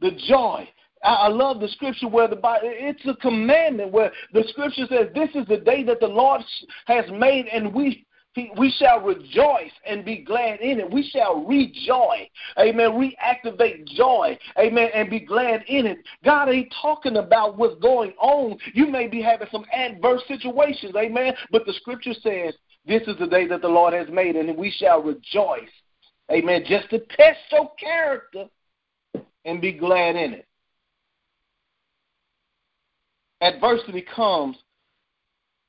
the 0.00 0.12
joy, 0.28 0.68
I 1.04 1.28
love 1.28 1.60
the 1.60 1.68
scripture 1.68 2.08
where 2.08 2.26
the 2.26 2.36
Bible, 2.36 2.70
it's 2.72 3.06
a 3.06 3.14
commandment 3.20 3.92
where 3.92 4.10
the 4.32 4.44
scripture 4.48 4.86
says, 4.88 5.08
This 5.14 5.30
is 5.34 5.46
the 5.46 5.58
day 5.58 5.84
that 5.84 6.00
the 6.00 6.08
Lord 6.08 6.42
has 6.86 7.04
made, 7.12 7.46
and 7.46 7.72
we 7.72 8.06
we 8.56 8.70
shall 8.78 9.00
rejoice 9.00 9.70
and 9.86 10.04
be 10.04 10.18
glad 10.18 10.60
in 10.60 10.80
it. 10.80 10.90
We 10.90 11.08
shall 11.08 11.44
rejoice. 11.44 12.28
Amen. 12.58 12.90
Reactivate 12.92 13.86
joy. 13.86 14.38
Amen. 14.58 14.90
And 14.94 15.10
be 15.10 15.20
glad 15.20 15.64
in 15.68 15.86
it. 15.86 15.98
God 16.24 16.48
ain't 16.48 16.72
talking 16.80 17.16
about 17.16 17.56
what's 17.56 17.80
going 17.80 18.12
on. 18.20 18.58
You 18.74 18.86
may 18.86 19.06
be 19.06 19.22
having 19.22 19.48
some 19.50 19.64
adverse 19.72 20.22
situations. 20.28 20.94
Amen. 20.96 21.34
But 21.50 21.66
the 21.66 21.72
scripture 21.74 22.14
says, 22.14 22.54
this 22.86 23.02
is 23.06 23.18
the 23.18 23.26
day 23.26 23.46
that 23.48 23.62
the 23.62 23.68
Lord 23.68 23.92
has 23.92 24.08
made, 24.08 24.36
and 24.36 24.56
we 24.56 24.70
shall 24.70 25.02
rejoice. 25.02 25.70
Amen. 26.30 26.64
Just 26.66 26.90
to 26.90 26.98
test 26.98 27.38
your 27.52 27.70
character 27.78 28.46
and 29.44 29.60
be 29.60 29.72
glad 29.72 30.16
in 30.16 30.34
it. 30.34 30.46
Adversity 33.40 34.04
comes 34.14 34.56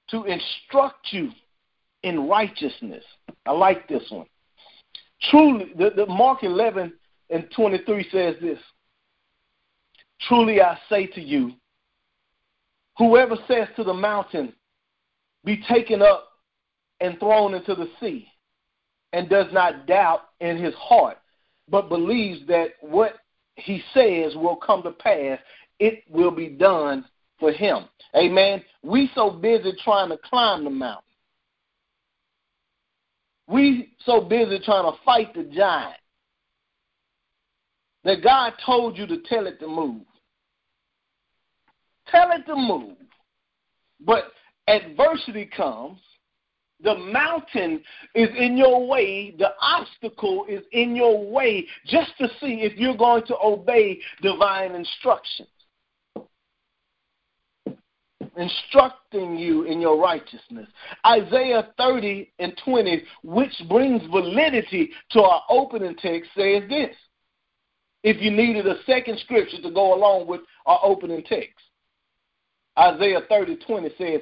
to 0.10 0.24
instruct 0.24 1.08
you 1.12 1.32
in 2.04 2.28
righteousness. 2.28 3.04
I 3.46 3.52
like 3.52 3.88
this 3.88 4.04
one. 4.10 4.28
Truly, 5.30 5.74
the, 5.78 5.92
the 5.96 6.06
Mark 6.06 6.44
11 6.44 6.94
and 7.30 7.48
23 7.56 8.08
says 8.12 8.36
this 8.42 8.60
Truly 10.28 10.62
I 10.62 10.78
say 10.90 11.08
to 11.08 11.22
you, 11.22 11.54
whoever 12.98 13.36
says 13.48 13.68
to 13.76 13.84
the 13.84 13.94
mountain, 13.94 14.54
Be 15.44 15.62
taken 15.70 16.02
up 16.02 16.28
and 17.02 17.20
thrown 17.20 17.54
into 17.54 17.76
the 17.76 17.90
sea, 18.00 18.28
and 19.14 19.30
does 19.30 19.48
not 19.52 19.88
doubt 19.88 20.22
in 20.40 20.58
his 20.58 20.74
heart, 20.76 21.18
but 21.70 21.90
believes 21.90 22.46
that 22.48 22.72
what 22.82 23.16
he 23.56 23.82
says 23.94 24.36
will 24.36 24.56
come 24.56 24.84
to 24.84 24.92
pass, 24.92 25.40
it 25.80 26.04
will 26.10 26.32
be 26.32 26.48
done 26.48 27.06
for 27.40 27.52
him. 27.52 27.86
Amen. 28.16 28.64
We 28.84 29.10
so 29.16 29.30
busy 29.32 29.74
trying 29.84 30.10
to 30.10 30.18
climb 30.18 30.64
the 30.64 30.70
mountain 30.70 31.09
we 33.50 33.94
so 34.06 34.22
busy 34.22 34.60
trying 34.64 34.92
to 34.92 34.98
fight 35.04 35.34
the 35.34 35.44
giant 35.44 35.96
that 38.04 38.24
God 38.24 38.54
told 38.66 38.98
you 38.98 39.08
to 39.08 39.18
tell 39.28 39.48
it 39.48 39.60
to 39.60 39.68
move. 39.68 40.02
Tell 42.08 42.32
it 42.32 42.46
to 42.46 42.56
move. 42.56 42.98
But 44.00 44.32
adversity 44.68 45.46
comes, 45.46 46.00
the 46.82 46.96
mountain 46.96 47.82
is 48.16 48.30
in 48.38 48.58
your 48.58 48.88
way, 48.88 49.36
the 49.38 49.50
obstacle 49.62 50.46
is 50.48 50.62
in 50.72 50.96
your 50.96 51.30
way 51.30 51.68
just 51.86 52.12
to 52.20 52.28
see 52.40 52.62
if 52.62 52.78
you're 52.78 52.96
going 52.96 53.26
to 53.28 53.36
obey 53.44 54.00
divine 54.22 54.76
instructing 58.38 59.38
you 59.38 59.64
in 59.64 59.82
your 59.82 60.00
righteousness. 60.00 60.68
Isaiah 61.06 61.70
30 61.78 62.32
and 62.40 62.60
20, 62.64 63.04
which 63.24 63.54
brings 63.68 64.02
validity 64.08 64.92
to 65.12 65.22
our 65.22 65.44
opening 65.50 65.96
text, 65.96 66.30
says 66.36 66.64
this. 66.70 66.96
If 68.04 68.22
you 68.22 68.32
needed 68.32 68.66
a 68.66 68.82
second 68.86 69.20
scripture 69.20 69.62
to 69.62 69.72
go 69.72 69.94
along 69.94 70.28
with 70.28 70.42
our 70.66 70.80
opening 70.84 71.24
text, 71.24 71.60
Isaiah 72.78 73.22
30 73.28 73.58
20 73.58 73.90
says, 73.98 74.22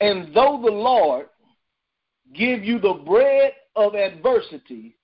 And 0.00 0.34
though 0.34 0.60
the 0.64 0.70
Lord 0.70 1.26
give 2.32 2.62
you 2.62 2.78
the 2.78 2.94
bread 3.04 3.52
of 3.74 3.94
adversity 3.94 4.96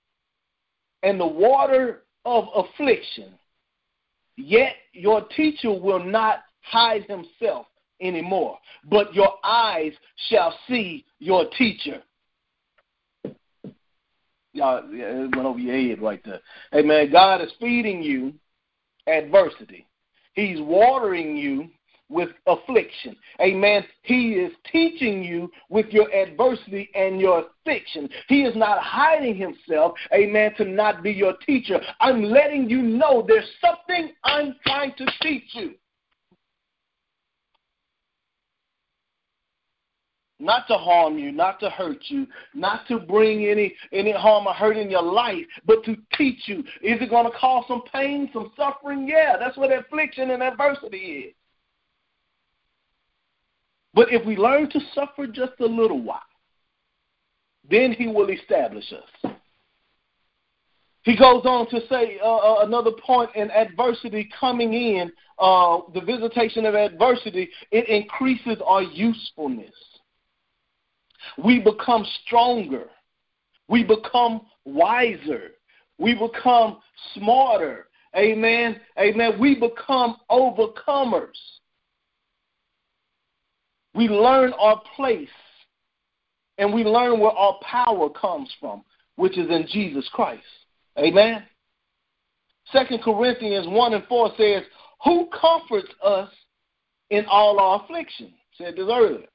and 1.03 1.19
the 1.19 1.27
water 1.27 2.03
of 2.23 2.45
affliction, 2.55 3.33
yet 4.37 4.73
your 4.93 5.25
teacher 5.35 5.71
will 5.71 6.03
not 6.03 6.43
hide 6.61 7.03
himself 7.03 7.67
anymore, 8.01 8.57
but 8.89 9.13
your 9.13 9.33
eyes 9.43 9.93
shall 10.29 10.57
see 10.67 11.05
your 11.19 11.49
teacher. 11.57 12.01
Y'all, 14.53 14.83
it 14.85 15.35
went 15.35 15.45
over 15.47 15.59
your 15.59 15.75
head 15.75 16.01
right 16.01 16.21
there. 16.23 16.39
Hey, 16.71 16.81
man, 16.81 17.11
God 17.11 17.41
is 17.41 17.51
feeding 17.59 18.01
you 18.01 18.33
adversity. 19.07 19.85
He's 20.33 20.59
watering 20.61 21.35
you 21.35 21.69
with 22.09 22.29
affliction. 22.45 23.15
Amen. 23.41 23.83
He 24.03 24.33
is 24.33 24.51
teaching 24.71 25.23
you 25.23 25.51
with 25.69 25.87
your 25.87 26.11
adversity 26.13 26.89
and 26.93 27.19
your 27.19 27.45
affliction. 27.45 28.09
He 28.27 28.43
is 28.43 28.55
not 28.55 28.79
hiding 28.79 29.35
himself, 29.35 29.93
amen, 30.13 30.53
to 30.57 30.65
not 30.65 31.01
be 31.01 31.11
your 31.11 31.33
teacher. 31.45 31.79
I'm 31.99 32.23
letting 32.23 32.69
you 32.69 32.81
know 32.81 33.25
there's 33.27 33.49
something 33.59 34.13
I'm 34.23 34.55
trying 34.65 34.93
to 34.97 35.05
teach 35.21 35.49
you. 35.53 35.73
Not 40.45 40.67
to 40.67 40.75
harm 40.75 41.17
you, 41.17 41.31
not 41.31 41.59
to 41.59 41.69
hurt 41.69 41.97
you, 42.07 42.27
not 42.53 42.87
to 42.87 42.99
bring 42.99 43.45
any 43.45 43.75
any 43.91 44.11
harm 44.11 44.47
or 44.47 44.53
hurt 44.53 44.77
in 44.77 44.89
your 44.89 45.01
life, 45.01 45.45
but 45.65 45.83
to 45.85 45.97
teach 46.17 46.43
you. 46.45 46.59
Is 46.81 47.01
it 47.01 47.09
going 47.09 47.29
to 47.29 47.37
cause 47.37 47.65
some 47.67 47.81
pain, 47.91 48.29
some 48.31 48.51
suffering? 48.55 49.07
Yeah, 49.07 49.35
that's 49.39 49.57
what 49.57 49.71
affliction 49.71 50.31
and 50.31 50.43
adversity 50.43 50.97
is. 50.97 51.33
But 53.93 54.11
if 54.11 54.25
we 54.25 54.37
learn 54.37 54.69
to 54.71 54.79
suffer 54.93 55.25
just 55.25 55.53
a 55.59 55.65
little 55.65 56.01
while, 56.01 56.19
then 57.69 57.93
He 57.93 58.07
will 58.07 58.29
establish 58.29 58.85
us. 58.93 59.31
He 61.03 61.15
goes 61.15 61.45
on 61.45 61.69
to 61.69 61.79
say 61.87 62.17
uh, 62.21 62.35
uh, 62.35 62.65
another 62.65 62.89
point 62.91 63.29
in 63.35 63.51
adversity 63.51 64.27
coming 64.39 64.73
in, 64.73 65.11
uh, 65.37 65.81
the 65.93 66.01
visitation 66.01 66.65
of 66.65 66.73
adversity, 66.73 67.47
it 67.71 67.87
increases 67.87 68.57
our 68.65 68.81
usefulness. 68.81 69.73
We 71.43 71.59
become 71.59 72.05
stronger. 72.25 72.85
We 73.67 73.83
become 73.83 74.41
wiser. 74.65 75.51
We 75.97 76.13
become 76.13 76.79
smarter. 77.13 77.87
Amen. 78.15 78.79
Amen. 78.99 79.39
We 79.39 79.55
become 79.55 80.17
overcomers. 80.29 81.37
We 83.93 84.07
learn 84.07 84.53
our 84.53 84.81
place 84.95 85.29
and 86.57 86.73
we 86.73 86.83
learn 86.83 87.19
where 87.19 87.31
our 87.31 87.57
power 87.61 88.09
comes 88.09 88.53
from, 88.59 88.83
which 89.15 89.37
is 89.37 89.49
in 89.49 89.67
Jesus 89.71 90.07
Christ. 90.13 90.43
Amen. 90.97 91.43
Second 92.71 93.01
Corinthians 93.03 93.67
1 93.67 93.93
and 93.93 94.03
4 94.05 94.31
says, 94.37 94.63
Who 95.03 95.27
comforts 95.39 95.91
us 96.03 96.29
in 97.09 97.25
all 97.25 97.59
our 97.59 97.83
affliction? 97.83 98.33
Said 98.57 98.75
this 98.75 98.87
earlier. 98.89 99.27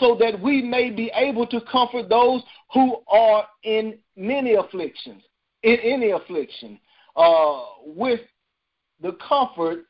So 0.00 0.16
that 0.20 0.40
we 0.40 0.60
may 0.60 0.90
be 0.90 1.10
able 1.14 1.46
to 1.46 1.60
comfort 1.70 2.08
those 2.08 2.42
who 2.72 2.96
are 3.08 3.46
in 3.62 3.98
many 4.16 4.54
afflictions, 4.54 5.22
in 5.62 5.76
any 5.76 6.10
affliction, 6.10 6.80
uh, 7.16 7.60
with 7.84 8.20
the 9.00 9.12
comfort 9.26 9.84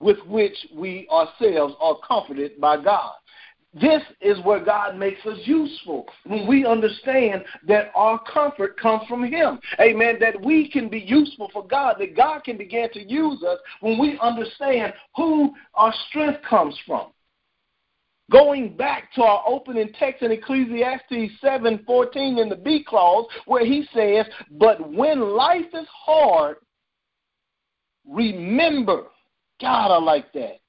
with 0.00 0.18
which 0.26 0.56
we 0.74 1.08
ourselves 1.10 1.74
are 1.80 1.96
comforted 2.06 2.60
by 2.60 2.82
God. 2.82 3.12
This 3.80 4.02
is 4.20 4.38
where 4.44 4.64
God 4.64 4.96
makes 4.96 5.24
us 5.26 5.38
useful 5.44 6.06
when 6.26 6.46
we 6.46 6.64
understand 6.64 7.44
that 7.66 7.90
our 7.96 8.20
comfort 8.32 8.78
comes 8.78 9.02
from 9.08 9.24
Him. 9.24 9.58
Amen. 9.80 10.16
That 10.20 10.40
we 10.40 10.70
can 10.70 10.88
be 10.88 11.00
useful 11.00 11.50
for 11.52 11.66
God, 11.66 11.96
that 11.98 12.16
God 12.16 12.44
can 12.44 12.56
begin 12.56 12.88
to 12.92 13.02
use 13.02 13.42
us 13.42 13.58
when 13.80 13.98
we 13.98 14.16
understand 14.22 14.92
who 15.16 15.54
our 15.74 15.92
strength 16.08 16.40
comes 16.48 16.78
from. 16.86 17.08
Going 18.30 18.76
back 18.76 19.12
to 19.14 19.22
our 19.22 19.42
opening 19.46 19.92
text 19.98 20.22
in 20.22 20.32
Ecclesiastes 20.32 21.38
7:14 21.42 22.38
in 22.38 22.48
the 22.48 22.56
B 22.56 22.82
clause, 22.82 23.26
where 23.44 23.64
he 23.64 23.86
says, 23.92 24.26
But 24.52 24.90
when 24.90 25.20
life 25.20 25.74
is 25.74 25.86
hard, 25.88 26.56
remember. 28.06 29.04
God, 29.60 29.90
I 29.90 29.98
like 29.98 30.32
that. 30.32 30.60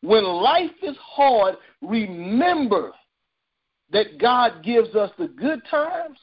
When 0.00 0.24
life 0.24 0.82
is 0.82 0.96
hard, 0.98 1.56
remember 1.82 2.92
that 3.90 4.18
God 4.18 4.62
gives 4.62 4.94
us 4.94 5.10
the 5.18 5.28
good 5.28 5.60
times 5.70 6.18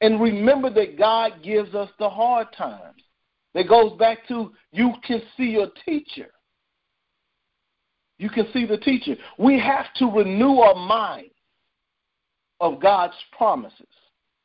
and 0.00 0.20
remember 0.20 0.70
that 0.70 0.98
God 0.98 1.42
gives 1.42 1.74
us 1.74 1.90
the 1.98 2.08
hard 2.08 2.48
times. 2.52 3.02
That 3.54 3.68
goes 3.68 3.96
back 3.98 4.26
to 4.28 4.52
you 4.72 4.92
can 5.06 5.22
see 5.36 5.44
your 5.44 5.68
teacher. 5.84 6.30
You 8.18 8.30
can 8.30 8.46
see 8.52 8.66
the 8.66 8.78
teacher. 8.78 9.16
We 9.38 9.58
have 9.60 9.86
to 9.96 10.06
renew 10.06 10.58
our 10.58 10.74
mind 10.74 11.30
of 12.60 12.80
God's 12.80 13.14
promises. 13.36 13.86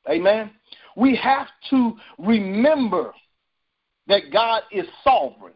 Amen. 0.10 0.52
We 0.96 1.16
have 1.16 1.48
to 1.70 1.94
remember 2.18 3.14
that 4.08 4.32
God 4.32 4.64
is 4.72 4.86
sovereign 5.04 5.54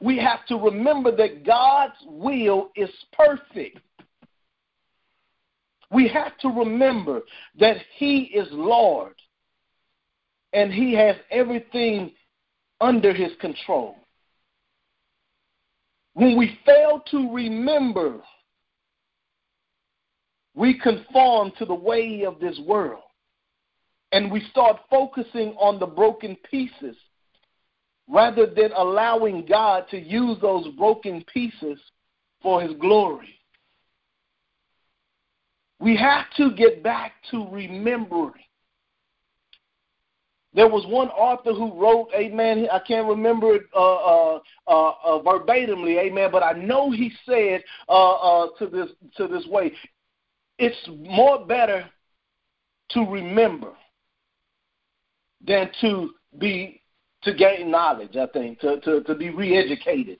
we 0.00 0.18
have 0.18 0.44
to 0.46 0.56
remember 0.56 1.14
that 1.16 1.44
God's 1.44 1.96
will 2.06 2.70
is 2.76 2.90
perfect. 3.12 3.78
We 5.90 6.08
have 6.08 6.36
to 6.38 6.48
remember 6.48 7.22
that 7.58 7.76
He 7.96 8.22
is 8.24 8.48
Lord 8.50 9.14
and 10.52 10.72
He 10.72 10.94
has 10.94 11.16
everything 11.30 12.12
under 12.80 13.14
His 13.14 13.32
control. 13.40 13.96
When 16.16 16.34
we 16.34 16.58
fail 16.64 17.02
to 17.10 17.30
remember, 17.30 18.22
we 20.54 20.80
conform 20.80 21.52
to 21.58 21.66
the 21.66 21.74
way 21.74 22.24
of 22.26 22.40
this 22.40 22.58
world 22.66 23.02
and 24.12 24.32
we 24.32 24.40
start 24.50 24.78
focusing 24.88 25.50
on 25.58 25.78
the 25.78 25.84
broken 25.84 26.34
pieces 26.50 26.96
rather 28.08 28.46
than 28.46 28.72
allowing 28.74 29.44
God 29.44 29.88
to 29.90 29.98
use 29.98 30.38
those 30.40 30.66
broken 30.78 31.22
pieces 31.30 31.78
for 32.40 32.62
His 32.62 32.72
glory. 32.80 33.38
We 35.80 35.98
have 35.98 36.24
to 36.38 36.50
get 36.52 36.82
back 36.82 37.12
to 37.30 37.46
remembering. 37.50 38.45
There 40.56 40.68
was 40.68 40.86
one 40.86 41.08
author 41.10 41.52
who 41.52 41.78
wrote, 41.78 42.08
Amen. 42.14 42.66
I 42.72 42.78
can't 42.78 43.06
remember 43.06 43.56
it 43.56 43.64
uh, 43.74 43.96
uh, 43.96 44.40
uh, 44.66 44.92
uh 45.04 45.22
verbatimly, 45.22 45.98
Amen. 45.98 46.30
But 46.32 46.42
I 46.42 46.52
know 46.52 46.90
he 46.90 47.12
said 47.26 47.62
uh, 47.90 48.14
uh, 48.14 48.46
to 48.58 48.66
this 48.66 48.88
to 49.18 49.28
this 49.28 49.46
way, 49.46 49.72
it's 50.58 50.88
more 50.88 51.44
better 51.44 51.84
to 52.92 53.00
remember 53.04 53.72
than 55.46 55.70
to 55.82 56.12
be 56.38 56.80
to 57.24 57.34
gain 57.34 57.70
knowledge, 57.70 58.16
I 58.16 58.26
think, 58.26 58.60
to, 58.60 58.80
to, 58.80 59.02
to 59.02 59.14
be 59.14 59.28
re 59.28 59.58
educated. 59.58 60.18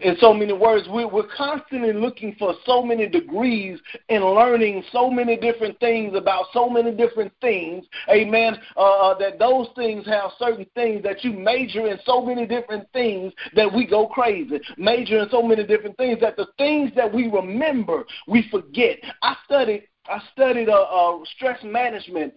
In 0.00 0.14
so 0.20 0.34
many 0.34 0.52
words, 0.52 0.86
we're, 0.90 1.08
we're 1.08 1.28
constantly 1.34 1.92
looking 1.94 2.36
for 2.38 2.54
so 2.66 2.82
many 2.82 3.08
degrees 3.08 3.78
and 4.10 4.22
learning 4.22 4.84
so 4.92 5.10
many 5.10 5.38
different 5.38 5.78
things 5.80 6.14
about 6.14 6.46
so 6.52 6.68
many 6.68 6.94
different 6.94 7.32
things. 7.40 7.84
Amen. 8.10 8.56
Uh, 8.76 9.10
uh, 9.10 9.18
that 9.18 9.38
those 9.38 9.68
things 9.74 10.04
have 10.06 10.32
certain 10.38 10.66
things 10.74 11.02
that 11.02 11.24
you 11.24 11.32
major 11.32 11.86
in 11.86 11.98
so 12.04 12.24
many 12.24 12.46
different 12.46 12.86
things 12.92 13.32
that 13.54 13.72
we 13.72 13.86
go 13.86 14.06
crazy. 14.06 14.60
Major 14.76 15.20
in 15.20 15.30
so 15.30 15.42
many 15.42 15.66
different 15.66 15.96
things 15.96 16.20
that 16.20 16.36
the 16.36 16.46
things 16.58 16.90
that 16.94 17.12
we 17.12 17.28
remember, 17.30 18.04
we 18.28 18.46
forget. 18.50 18.98
I 19.22 19.36
studied. 19.44 19.88
I 20.08 20.20
studied 20.32 20.68
uh, 20.68 20.82
uh, 20.82 21.18
stress 21.36 21.58
management 21.64 22.34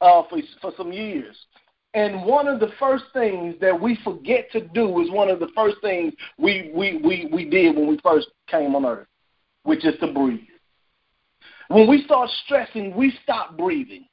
uh, 0.00 0.22
for 0.28 0.38
for 0.60 0.72
some 0.76 0.92
years. 0.92 1.36
And 1.94 2.24
one 2.24 2.48
of 2.48 2.60
the 2.60 2.70
first 2.78 3.04
things 3.12 3.56
that 3.60 3.78
we 3.78 3.98
forget 4.04 4.50
to 4.52 4.60
do 4.60 5.00
is 5.00 5.10
one 5.10 5.30
of 5.30 5.40
the 5.40 5.48
first 5.54 5.76
things 5.82 6.12
we, 6.36 6.70
we, 6.74 7.00
we, 7.02 7.28
we 7.32 7.48
did 7.48 7.74
when 7.76 7.88
we 7.88 7.98
first 8.02 8.28
came 8.46 8.76
on 8.76 8.84
earth, 8.84 9.06
which 9.62 9.84
is 9.84 9.94
to 10.00 10.12
breathe. 10.12 10.40
When 11.68 11.88
we 11.88 12.02
start 12.04 12.30
stressing, 12.44 12.94
we 12.94 13.16
stop 13.22 13.56
breathing. 13.56 14.06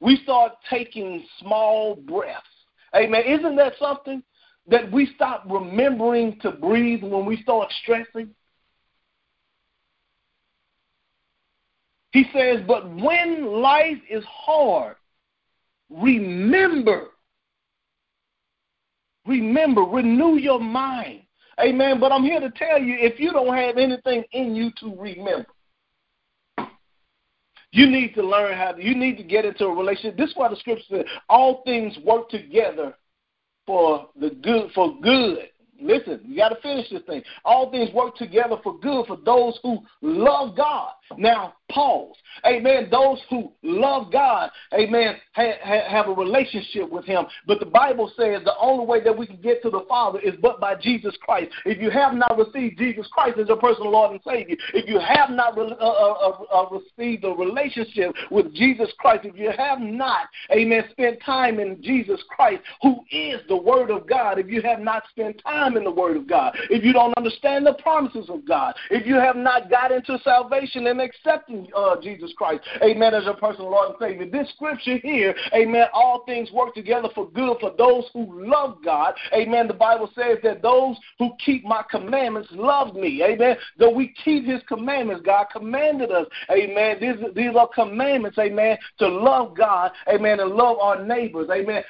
We 0.00 0.18
start 0.24 0.52
taking 0.68 1.24
small 1.38 1.94
breaths. 1.94 2.42
Amen. 2.94 3.22
Isn't 3.26 3.56
that 3.56 3.74
something? 3.78 4.22
That 4.66 4.90
we 4.92 5.10
stop 5.14 5.44
remembering 5.48 6.38
to 6.40 6.52
breathe 6.52 7.02
when 7.02 7.24
we 7.26 7.40
start 7.42 7.72
stressing? 7.82 8.30
He 12.12 12.26
says, 12.32 12.60
but 12.66 12.88
when 12.94 13.46
life 13.46 13.98
is 14.08 14.22
hard, 14.28 14.96
remember 15.90 17.08
Remember, 19.26 19.82
renew 19.82 20.36
your 20.36 20.60
mind. 20.60 21.22
Amen. 21.60 22.00
But 22.00 22.12
I'm 22.12 22.24
here 22.24 22.40
to 22.40 22.50
tell 22.50 22.80
you 22.80 22.96
if 22.98 23.20
you 23.20 23.32
don't 23.32 23.54
have 23.54 23.76
anything 23.76 24.24
in 24.32 24.54
you 24.54 24.70
to 24.80 24.96
remember, 24.96 25.48
you 27.70 27.88
need 27.88 28.14
to 28.14 28.22
learn 28.22 28.56
how 28.56 28.72
to, 28.72 28.82
you 28.82 28.94
need 28.94 29.16
to 29.16 29.22
get 29.22 29.44
into 29.44 29.66
a 29.66 29.74
relationship. 29.74 30.16
This 30.16 30.30
is 30.30 30.36
why 30.36 30.48
the 30.48 30.56
scripture 30.56 30.84
says 30.90 31.04
all 31.28 31.62
things 31.64 31.96
work 32.04 32.28
together 32.28 32.94
for 33.66 34.08
the 34.18 34.30
good 34.30 34.70
for 34.74 35.00
good 35.00 35.48
Listen, 35.82 36.20
you 36.24 36.36
got 36.36 36.50
to 36.50 36.60
finish 36.60 36.88
this 36.90 37.02
thing. 37.02 37.22
All 37.44 37.70
things 37.70 37.92
work 37.92 38.16
together 38.16 38.56
for 38.62 38.78
good 38.78 39.06
for 39.06 39.16
those 39.24 39.58
who 39.62 39.80
love 40.00 40.56
God. 40.56 40.92
Now, 41.18 41.54
pause. 41.70 42.16
Amen. 42.46 42.88
Those 42.90 43.20
who 43.28 43.52
love 43.62 44.10
God, 44.12 44.50
amen, 44.72 45.16
ha- 45.32 45.58
ha- 45.62 45.88
have 45.88 46.08
a 46.08 46.12
relationship 46.12 46.90
with 46.90 47.04
Him. 47.04 47.24
But 47.46 47.60
the 47.60 47.66
Bible 47.66 48.10
says 48.16 48.42
the 48.44 48.56
only 48.58 48.86
way 48.86 49.02
that 49.04 49.16
we 49.16 49.26
can 49.26 49.36
get 49.36 49.62
to 49.62 49.70
the 49.70 49.84
Father 49.88 50.18
is 50.20 50.34
but 50.40 50.60
by 50.60 50.74
Jesus 50.74 51.14
Christ. 51.20 51.52
If 51.64 51.80
you 51.80 51.90
have 51.90 52.14
not 52.14 52.38
received 52.38 52.78
Jesus 52.78 53.06
Christ 53.12 53.38
as 53.38 53.48
your 53.48 53.58
personal 53.58 53.90
Lord 53.90 54.12
and 54.12 54.20
Savior, 54.26 54.56
if 54.74 54.88
you 54.88 54.98
have 54.98 55.30
not 55.30 55.56
re- 55.56 55.76
uh, 55.78 55.84
uh, 55.84 56.44
uh, 56.50 56.62
uh 56.62 56.68
received 56.70 57.24
a 57.24 57.30
relationship 57.30 58.14
with 58.30 58.54
Jesus 58.54 58.90
Christ, 58.98 59.24
if 59.24 59.36
you 59.36 59.50
have 59.56 59.80
not, 59.80 60.28
amen, 60.50 60.84
spent 60.90 61.20
time 61.22 61.60
in 61.60 61.82
Jesus 61.82 62.22
Christ, 62.28 62.62
who 62.80 63.00
is 63.10 63.40
the 63.48 63.56
Word 63.56 63.90
of 63.90 64.08
God, 64.08 64.38
if 64.38 64.48
you 64.48 64.62
have 64.62 64.80
not 64.80 65.02
spent 65.10 65.40
time 65.44 65.71
time 65.72 65.78
in 65.78 65.84
the 65.84 65.90
Word 65.90 66.16
of 66.16 66.28
God, 66.28 66.56
if 66.70 66.84
you 66.84 66.92
don't 66.92 67.14
understand 67.16 67.66
the 67.66 67.74
promises 67.74 68.28
of 68.28 68.46
God, 68.46 68.74
if 68.90 69.06
you 69.06 69.16
have 69.16 69.36
not 69.36 69.70
got 69.70 69.92
into 69.92 70.18
salvation 70.22 70.86
and 70.86 71.00
accepting 71.00 71.68
uh, 71.76 71.96
Jesus 72.00 72.32
Christ, 72.36 72.62
amen, 72.82 73.14
as 73.14 73.24
your 73.24 73.34
personal 73.34 73.70
Lord 73.70 73.90
and 73.90 73.96
Savior, 74.00 74.28
this 74.28 74.50
scripture 74.54 74.98
here, 74.98 75.34
amen, 75.54 75.86
all 75.92 76.24
things 76.24 76.50
work 76.52 76.74
together 76.74 77.08
for 77.14 77.30
good 77.30 77.58
for 77.60 77.74
those 77.76 78.04
who 78.12 78.46
love 78.46 78.78
God. 78.84 79.14
Amen. 79.34 79.68
The 79.68 79.74
Bible 79.74 80.10
says 80.14 80.38
that 80.42 80.62
those 80.62 80.96
who 81.18 81.30
keep 81.44 81.64
my 81.64 81.82
commandments 81.90 82.48
love 82.52 82.94
me. 82.94 83.22
Amen. 83.22 83.56
Though 83.78 83.92
we 83.92 84.14
keep 84.24 84.44
his 84.44 84.60
commandments, 84.68 85.22
God 85.24 85.46
commanded 85.52 86.10
us. 86.10 86.26
Amen. 86.50 86.96
These, 87.00 87.34
these 87.34 87.56
are 87.56 87.68
commandments, 87.68 88.38
amen, 88.38 88.78
to 88.98 89.08
love 89.08 89.56
God, 89.56 89.92
amen, 90.08 90.40
and 90.40 90.50
love 90.50 90.78
our 90.78 91.04
neighbors. 91.04 91.48
Amen. 91.52 91.82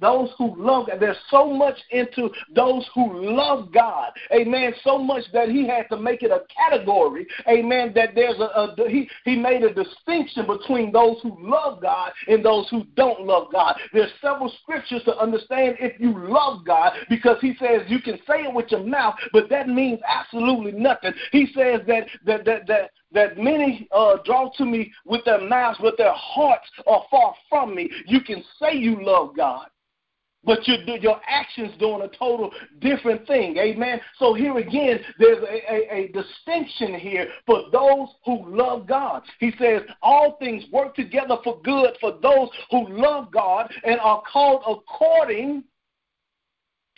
Those 0.00 0.30
who 0.38 0.54
love 0.56 0.88
there's 0.98 1.16
so 1.30 1.52
much 1.52 1.76
into 1.90 2.30
those 2.54 2.88
who 2.94 3.19
love 3.20 3.72
God. 3.72 4.12
Amen. 4.32 4.72
So 4.82 4.98
much 4.98 5.24
that 5.32 5.48
he 5.48 5.66
had 5.66 5.88
to 5.90 5.96
make 5.96 6.22
it 6.22 6.30
a 6.30 6.42
category. 6.54 7.26
Amen. 7.48 7.92
That 7.94 8.14
there's 8.14 8.38
a, 8.38 8.44
a 8.44 8.88
he, 8.88 9.08
he 9.24 9.36
made 9.36 9.62
a 9.62 9.72
distinction 9.72 10.46
between 10.46 10.92
those 10.92 11.18
who 11.22 11.36
love 11.40 11.80
God 11.82 12.12
and 12.26 12.44
those 12.44 12.68
who 12.70 12.84
don't 12.96 13.26
love 13.26 13.48
God. 13.52 13.76
There's 13.92 14.10
several 14.20 14.52
scriptures 14.62 15.02
to 15.04 15.16
understand 15.18 15.76
if 15.80 16.00
you 16.00 16.16
love 16.28 16.64
God 16.64 16.92
because 17.08 17.36
he 17.40 17.54
says 17.58 17.82
you 17.88 18.00
can 18.00 18.18
say 18.26 18.42
it 18.42 18.54
with 18.54 18.70
your 18.70 18.84
mouth, 18.84 19.14
but 19.32 19.48
that 19.50 19.68
means 19.68 20.00
absolutely 20.06 20.72
nothing. 20.72 21.12
He 21.32 21.46
says 21.54 21.80
that 21.86 22.06
that 22.26 22.44
that 22.44 22.66
that 22.66 22.90
that 23.12 23.38
many 23.38 23.88
uh, 23.92 24.16
draw 24.24 24.50
to 24.56 24.64
me 24.64 24.92
with 25.04 25.24
their 25.24 25.40
mouths, 25.40 25.78
but 25.80 25.96
their 25.98 26.14
hearts 26.14 26.68
are 26.86 27.04
far 27.10 27.34
from 27.48 27.74
me. 27.74 27.90
You 28.06 28.20
can 28.20 28.42
say 28.60 28.74
you 28.76 29.04
love 29.04 29.36
God, 29.36 29.66
but 30.44 30.66
your 30.66 30.78
your 30.98 31.20
actions 31.28 31.72
doing 31.78 32.02
a 32.02 32.08
total 32.08 32.50
different 32.80 33.26
thing. 33.26 33.56
Amen. 33.58 34.00
So 34.18 34.34
here 34.34 34.56
again, 34.58 35.00
there's 35.18 35.42
a, 35.42 35.72
a, 35.72 35.94
a, 35.94 36.12
distinction 36.12 36.94
here 36.98 37.28
for 37.46 37.64
those 37.72 38.08
who 38.24 38.56
love 38.56 38.86
God. 38.86 39.22
He 39.38 39.52
says 39.58 39.82
all 40.02 40.36
things 40.38 40.64
work 40.72 40.94
together 40.94 41.36
for 41.44 41.60
good 41.62 41.90
for 42.00 42.18
those 42.22 42.48
who 42.70 42.88
love 42.88 43.30
God 43.30 43.70
and 43.84 44.00
are 44.00 44.22
called 44.30 44.62
according 44.66 45.64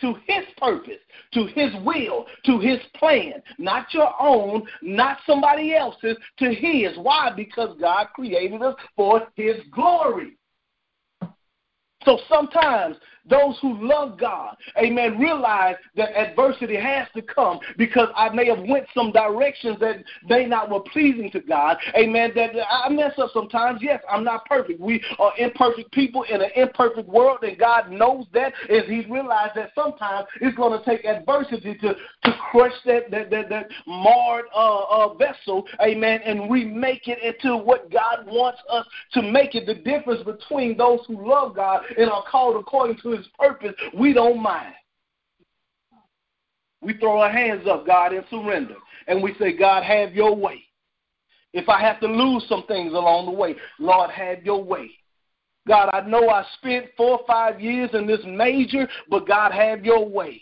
to 0.01 0.15
his 0.27 0.43
purpose, 0.57 0.99
to 1.33 1.45
his 1.47 1.71
will, 1.85 2.25
to 2.45 2.59
his 2.59 2.79
plan, 2.97 3.41
not 3.57 3.93
your 3.93 4.13
own, 4.19 4.67
not 4.81 5.19
somebody 5.25 5.75
else's, 5.75 6.17
to 6.39 6.53
his. 6.53 6.97
Why? 6.97 7.31
Because 7.35 7.77
God 7.79 8.07
created 8.13 8.61
us 8.61 8.75
for 8.97 9.27
his 9.35 9.55
glory. 9.71 10.37
So 12.05 12.19
sometimes 12.29 12.97
those 13.29 13.57
who 13.61 13.77
love 13.79 14.19
God, 14.19 14.57
amen, 14.77 15.17
realize 15.17 15.75
that 15.95 16.15
adversity 16.15 16.75
has 16.75 17.07
to 17.15 17.21
come 17.21 17.59
because 17.77 18.09
I 18.15 18.29
may 18.29 18.47
have 18.47 18.59
went 18.67 18.85
some 18.93 19.11
directions 19.11 19.79
that 19.79 20.03
they 20.27 20.45
not 20.45 20.69
were 20.69 20.81
pleasing 20.81 21.31
to 21.31 21.39
God. 21.39 21.77
Amen. 21.97 22.31
That 22.35 22.51
I 22.69 22.89
mess 22.89 23.13
up 23.17 23.29
sometimes. 23.33 23.79
Yes, 23.81 24.01
I'm 24.09 24.25
not 24.25 24.45
perfect. 24.45 24.81
We 24.81 25.01
are 25.19 25.31
imperfect 25.37 25.91
people 25.93 26.23
in 26.23 26.41
an 26.41 26.49
imperfect 26.55 27.07
world, 27.07 27.39
and 27.43 27.57
God 27.57 27.91
knows 27.91 28.25
that. 28.33 28.53
And 28.69 28.83
He 28.85 29.09
realized 29.09 29.53
that 29.55 29.71
sometimes 29.73 30.27
it's 30.41 30.55
going 30.57 30.77
to 30.77 30.85
take 30.85 31.05
adversity 31.05 31.75
to, 31.75 31.93
to 31.93 32.37
crush 32.51 32.73
that 32.85 33.09
that 33.11 33.29
that, 33.29 33.49
that 33.49 33.69
marred 33.87 34.45
uh, 34.53 34.83
uh, 34.83 35.13
vessel, 35.13 35.65
amen, 35.81 36.19
and 36.25 36.51
remake 36.51 37.07
it 37.07 37.19
into 37.23 37.55
what 37.55 37.89
God 37.89 38.25
wants 38.25 38.59
us 38.69 38.85
to 39.13 39.21
make 39.21 39.55
it. 39.55 39.65
The 39.65 39.75
difference 39.75 40.23
between 40.23 40.75
those 40.75 40.99
who 41.07 41.25
love 41.25 41.55
God 41.55 41.83
and 41.97 42.09
are 42.09 42.23
called 42.29 42.55
according 42.55 42.97
to 43.03 43.11
his 43.11 43.25
purpose, 43.37 43.73
we 43.97 44.13
don't 44.13 44.41
mind. 44.41 44.73
We 46.81 46.97
throw 46.97 47.21
our 47.21 47.31
hands 47.31 47.65
up, 47.67 47.85
God, 47.85 48.13
and 48.13 48.25
surrender. 48.29 48.75
And 49.07 49.23
we 49.23 49.33
say, 49.39 49.55
God, 49.55 49.83
have 49.83 50.13
your 50.13 50.35
way. 50.35 50.63
If 51.53 51.69
I 51.69 51.79
have 51.81 51.99
to 52.01 52.07
lose 52.07 52.45
some 52.49 52.63
things 52.67 52.93
along 52.93 53.25
the 53.25 53.31
way, 53.31 53.55
Lord, 53.79 54.09
have 54.09 54.43
your 54.43 54.63
way. 54.63 54.89
God, 55.67 55.89
I 55.93 56.01
know 56.01 56.29
I 56.29 56.45
spent 56.57 56.87
four 56.97 57.19
or 57.19 57.25
five 57.25 57.61
years 57.61 57.89
in 57.93 58.05
this 58.05 58.19
major, 58.25 58.87
but 59.09 59.27
God, 59.27 59.53
have 59.53 59.85
your 59.85 60.07
way. 60.07 60.41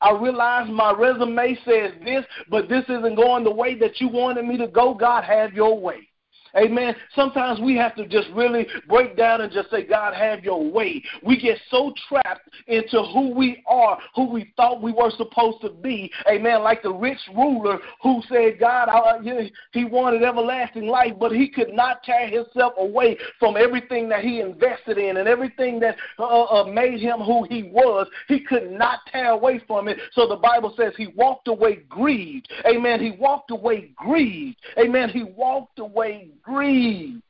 I 0.00 0.12
realize 0.12 0.68
my 0.70 0.92
resume 0.92 1.58
says 1.64 1.92
this, 2.04 2.24
but 2.48 2.68
this 2.68 2.84
isn't 2.84 3.16
going 3.16 3.44
the 3.44 3.50
way 3.50 3.74
that 3.78 4.00
you 4.00 4.08
wanted 4.08 4.44
me 4.44 4.56
to 4.58 4.68
go. 4.68 4.94
God, 4.94 5.24
have 5.24 5.52
your 5.52 5.78
way. 5.78 6.08
Amen. 6.56 6.94
Sometimes 7.14 7.60
we 7.60 7.76
have 7.76 7.94
to 7.96 8.06
just 8.06 8.28
really 8.34 8.66
break 8.88 9.16
down 9.16 9.40
and 9.40 9.52
just 9.52 9.70
say, 9.70 9.84
God, 9.84 10.14
have 10.14 10.44
your 10.44 10.68
way. 10.70 11.02
We 11.24 11.40
get 11.40 11.58
so 11.70 11.92
trapped 12.08 12.48
into 12.66 13.02
who 13.02 13.34
we 13.34 13.62
are, 13.68 13.98
who 14.14 14.30
we 14.30 14.52
thought 14.56 14.82
we 14.82 14.92
were 14.92 15.10
supposed 15.16 15.60
to 15.62 15.70
be. 15.70 16.10
Amen. 16.28 16.62
Like 16.62 16.82
the 16.82 16.92
rich 16.92 17.18
ruler 17.34 17.78
who 18.02 18.22
said, 18.28 18.58
God, 18.58 18.88
I, 18.88 19.50
he 19.72 19.84
wanted 19.84 20.22
everlasting 20.22 20.86
life, 20.86 21.12
but 21.18 21.32
he 21.32 21.48
could 21.48 21.72
not 21.72 22.02
tear 22.02 22.28
himself 22.28 22.74
away 22.78 23.16
from 23.38 23.56
everything 23.56 24.08
that 24.08 24.24
he 24.24 24.40
invested 24.40 24.98
in 24.98 25.18
and 25.18 25.28
everything 25.28 25.80
that 25.80 25.96
uh, 26.18 26.44
uh, 26.44 26.64
made 26.64 27.00
him 27.00 27.20
who 27.20 27.44
he 27.44 27.64
was. 27.64 28.06
He 28.28 28.40
could 28.40 28.70
not 28.70 29.00
tear 29.10 29.30
away 29.30 29.60
from 29.66 29.88
it. 29.88 29.98
So 30.12 30.26
the 30.26 30.36
Bible 30.36 30.74
says 30.76 30.92
he 30.96 31.08
walked 31.08 31.48
away 31.48 31.80
grieved. 31.88 32.52
Amen. 32.66 33.00
He 33.00 33.12
walked 33.12 33.50
away 33.50 33.92
grieved. 33.96 34.58
Amen. 34.78 35.08
He 35.08 35.22
walked 35.22 35.78
away 35.78 36.30
grieved 36.50 37.22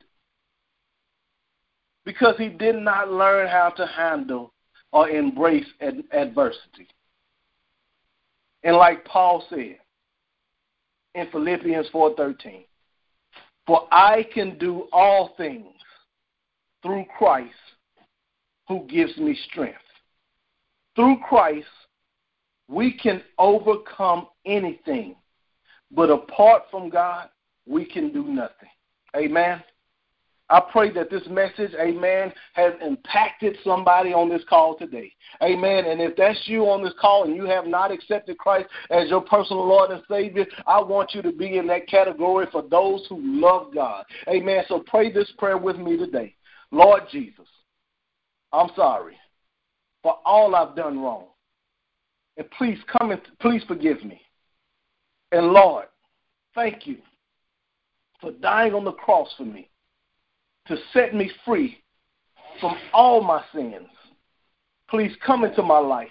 because 2.04 2.34
he 2.38 2.48
did 2.48 2.76
not 2.76 3.10
learn 3.10 3.48
how 3.48 3.68
to 3.68 3.86
handle 3.86 4.52
or 4.92 5.10
embrace 5.10 5.66
ad- 5.80 6.04
adversity. 6.12 6.88
And 8.62 8.76
like 8.76 9.04
Paul 9.04 9.44
said 9.50 9.78
in 11.14 11.30
Philippians 11.30 11.88
4:13, 11.90 12.64
"For 13.66 13.86
I 13.92 14.22
can 14.22 14.56
do 14.58 14.88
all 14.90 15.28
things 15.36 15.76
through 16.82 17.04
Christ 17.18 17.74
who 18.68 18.86
gives 18.86 19.16
me 19.18 19.34
strength." 19.34 19.84
Through 20.96 21.18
Christ, 21.20 21.68
we 22.68 22.92
can 22.92 23.22
overcome 23.38 24.28
anything. 24.46 25.16
But 25.90 26.10
apart 26.10 26.70
from 26.70 26.88
God, 26.88 27.30
we 27.66 27.84
can 27.84 28.12
do 28.12 28.24
nothing. 28.24 28.70
Amen. 29.16 29.62
I 30.50 30.60
pray 30.60 30.90
that 30.94 31.10
this 31.10 31.22
message, 31.30 31.70
amen, 31.80 32.32
has 32.54 32.72
impacted 32.84 33.56
somebody 33.62 34.12
on 34.12 34.28
this 34.28 34.42
call 34.48 34.76
today. 34.76 35.12
Amen. 35.42 35.86
And 35.86 36.00
if 36.00 36.16
that's 36.16 36.40
you 36.46 36.64
on 36.64 36.82
this 36.82 36.92
call 37.00 37.24
and 37.24 37.36
you 37.36 37.44
have 37.44 37.66
not 37.66 37.92
accepted 37.92 38.36
Christ 38.36 38.68
as 38.90 39.08
your 39.08 39.20
personal 39.20 39.64
Lord 39.64 39.92
and 39.92 40.02
Savior, 40.10 40.44
I 40.66 40.82
want 40.82 41.14
you 41.14 41.22
to 41.22 41.30
be 41.30 41.58
in 41.58 41.68
that 41.68 41.86
category 41.86 42.46
for 42.50 42.62
those 42.62 43.06
who 43.08 43.20
love 43.22 43.72
God. 43.72 44.04
Amen. 44.28 44.64
So 44.66 44.80
pray 44.80 45.12
this 45.12 45.30
prayer 45.38 45.56
with 45.56 45.76
me 45.76 45.96
today. 45.96 46.34
Lord 46.72 47.02
Jesus, 47.12 47.46
I'm 48.52 48.70
sorry 48.74 49.16
for 50.02 50.18
all 50.24 50.56
I've 50.56 50.74
done 50.74 50.98
wrong. 50.98 51.26
And 52.36 52.50
please 52.58 52.78
come 52.98 53.12
and 53.12 53.20
please 53.40 53.62
forgive 53.68 54.04
me. 54.04 54.20
And 55.30 55.52
Lord, 55.52 55.86
thank 56.56 56.88
you 56.88 56.96
for 58.20 58.32
dying 58.32 58.74
on 58.74 58.84
the 58.84 58.92
cross 58.92 59.28
for 59.36 59.44
me 59.44 59.68
to 60.66 60.76
set 60.92 61.14
me 61.14 61.30
free 61.44 61.78
from 62.60 62.76
all 62.92 63.22
my 63.22 63.42
sins. 63.54 63.88
Please 64.88 65.12
come 65.24 65.44
into 65.44 65.62
my 65.62 65.78
life. 65.78 66.08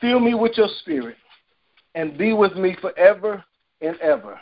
Fill 0.00 0.20
me 0.20 0.34
with 0.34 0.52
your 0.56 0.68
spirit 0.80 1.16
and 1.94 2.18
be 2.18 2.32
with 2.32 2.54
me 2.54 2.76
forever 2.80 3.42
and 3.80 3.98
ever. 4.00 4.38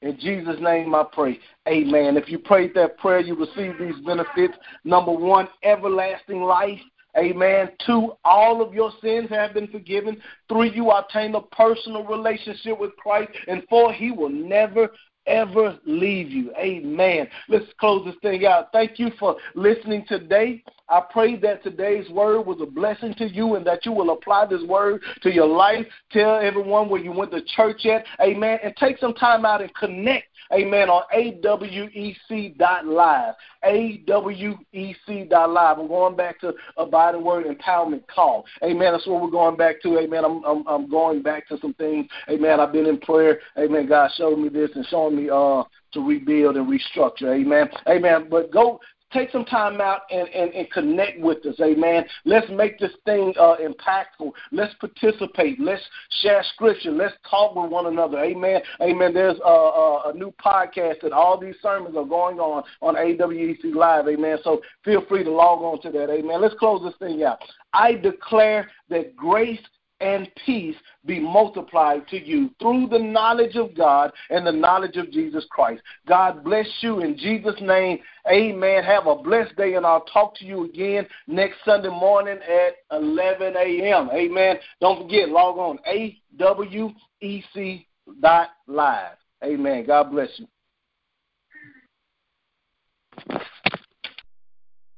In 0.00 0.18
Jesus' 0.18 0.60
name 0.60 0.94
I 0.94 1.04
pray. 1.12 1.40
Amen. 1.66 2.16
If 2.16 2.28
you 2.28 2.38
prayed 2.38 2.72
that 2.74 2.98
prayer, 2.98 3.20
you 3.20 3.34
receive 3.34 3.78
these 3.78 4.00
benefits. 4.04 4.54
Number 4.84 5.12
one, 5.12 5.48
everlasting 5.62 6.42
life. 6.42 6.78
Amen. 7.16 7.70
Two, 7.84 8.12
all 8.24 8.62
of 8.62 8.74
your 8.74 8.92
sins 9.02 9.28
have 9.30 9.54
been 9.54 9.66
forgiven. 9.68 10.20
Three, 10.48 10.70
you 10.72 10.90
obtain 10.90 11.34
a 11.34 11.40
personal 11.40 12.04
relationship 12.04 12.78
with 12.78 12.94
Christ. 12.96 13.30
And 13.48 13.64
four, 13.68 13.92
he 13.92 14.12
will 14.12 14.28
never, 14.28 14.88
ever 15.28 15.78
leave 15.84 16.30
you. 16.30 16.52
Amen. 16.56 17.28
Let's 17.48 17.66
close 17.78 18.04
this 18.04 18.14
thing 18.22 18.46
out. 18.46 18.72
Thank 18.72 18.98
you 18.98 19.10
for 19.18 19.36
listening 19.54 20.04
today. 20.08 20.62
I 20.90 21.02
pray 21.10 21.36
that 21.36 21.62
today's 21.62 22.08
word 22.08 22.46
was 22.46 22.58
a 22.62 22.66
blessing 22.66 23.14
to 23.18 23.28
you 23.28 23.56
and 23.56 23.66
that 23.66 23.84
you 23.84 23.92
will 23.92 24.10
apply 24.10 24.46
this 24.46 24.62
word 24.62 25.02
to 25.22 25.30
your 25.30 25.46
life. 25.46 25.86
Tell 26.10 26.36
everyone 26.36 26.88
where 26.88 27.00
you 27.00 27.12
went 27.12 27.30
to 27.32 27.42
church 27.42 27.84
at. 27.86 28.06
Amen. 28.20 28.58
And 28.62 28.74
take 28.76 28.98
some 28.98 29.14
time 29.14 29.44
out 29.44 29.60
and 29.60 29.74
connect. 29.74 30.28
Amen. 30.52 30.88
On 30.88 31.02
awec.live. 31.14 33.34
awec.live. 33.64 35.78
I'm 35.78 35.88
going 35.88 36.16
back 36.16 36.40
to 36.40 36.54
Abiding 36.78 37.22
Word 37.22 37.44
Empowerment 37.44 38.06
Call. 38.06 38.46
Amen. 38.62 38.92
That's 38.92 39.06
what 39.06 39.20
we're 39.20 39.30
going 39.30 39.56
back 39.56 39.82
to. 39.82 39.98
Amen. 39.98 40.24
I'm, 40.24 40.42
I'm, 40.44 40.66
I'm 40.66 40.88
going 40.88 41.20
back 41.20 41.48
to 41.48 41.58
some 41.58 41.74
things. 41.74 42.08
Amen. 42.30 42.60
I've 42.60 42.72
been 42.72 42.86
in 42.86 42.98
prayer. 42.98 43.40
Amen. 43.58 43.86
God 43.86 44.10
showed 44.16 44.38
me 44.38 44.48
this 44.48 44.70
and 44.74 44.86
showing 44.86 45.16
me 45.16 45.17
uh 45.26 45.64
to 45.92 46.06
rebuild 46.06 46.56
and 46.56 46.68
restructure. 46.68 47.34
Amen. 47.34 47.68
Amen. 47.88 48.28
But 48.30 48.52
go 48.52 48.78
take 49.12 49.30
some 49.30 49.44
time 49.44 49.80
out 49.80 50.02
and, 50.10 50.28
and, 50.28 50.52
and 50.52 50.70
connect 50.70 51.20
with 51.20 51.44
us. 51.46 51.58
Amen. 51.60 52.04
Let's 52.24 52.46
make 52.50 52.78
this 52.78 52.92
thing 53.04 53.32
uh, 53.38 53.56
impactful. 53.56 54.32
Let's 54.52 54.74
participate. 54.74 55.58
Let's 55.60 55.82
share 56.20 56.44
scripture. 56.54 56.90
Let's 56.90 57.14
talk 57.28 57.54
with 57.54 57.70
one 57.70 57.86
another. 57.86 58.18
Amen. 58.18 58.60
Amen. 58.80 59.14
There's 59.14 59.38
a, 59.44 59.48
a, 59.48 60.10
a 60.10 60.12
new 60.14 60.32
podcast 60.44 61.00
that 61.02 61.12
all 61.12 61.38
these 61.38 61.56
sermons 61.62 61.96
are 61.96 62.04
going 62.04 62.38
on 62.38 62.64
on 62.82 62.96
AWEC 62.96 63.74
Live. 63.74 64.08
Amen. 64.08 64.38
So 64.44 64.60
feel 64.84 65.04
free 65.06 65.24
to 65.24 65.30
log 65.30 65.60
on 65.62 65.80
to 65.82 65.98
that. 65.98 66.10
Amen. 66.10 66.40
Let's 66.40 66.54
close 66.58 66.82
this 66.82 66.96
thing 66.98 67.22
out. 67.22 67.38
I 67.72 67.94
declare 67.94 68.70
that 68.90 69.16
grace 69.16 69.60
and 70.00 70.30
peace 70.46 70.76
be 71.06 71.18
multiplied 71.18 72.06
to 72.08 72.18
you 72.18 72.50
through 72.60 72.88
the 72.88 72.98
knowledge 72.98 73.56
of 73.56 73.76
God 73.76 74.12
and 74.30 74.46
the 74.46 74.52
knowledge 74.52 74.96
of 74.96 75.10
Jesus 75.10 75.44
Christ. 75.50 75.82
God 76.06 76.44
bless 76.44 76.66
you 76.80 77.00
in 77.00 77.16
Jesus' 77.16 77.60
name. 77.60 77.98
Amen. 78.30 78.84
Have 78.84 79.06
a 79.06 79.16
blessed 79.16 79.56
day, 79.56 79.74
and 79.74 79.86
I'll 79.86 80.02
talk 80.02 80.34
to 80.36 80.44
you 80.44 80.64
again 80.64 81.06
next 81.26 81.56
Sunday 81.64 81.88
morning 81.88 82.38
at 82.42 82.76
11 82.92 83.54
a.m. 83.56 84.10
Amen. 84.12 84.56
Don't 84.80 85.02
forget, 85.02 85.28
log 85.28 85.58
on 85.58 85.78
awec 85.88 87.86
dot 88.20 88.48
live. 88.66 89.16
Amen. 89.44 89.86
God 89.86 90.10
bless 90.10 90.28
you. 90.36 90.46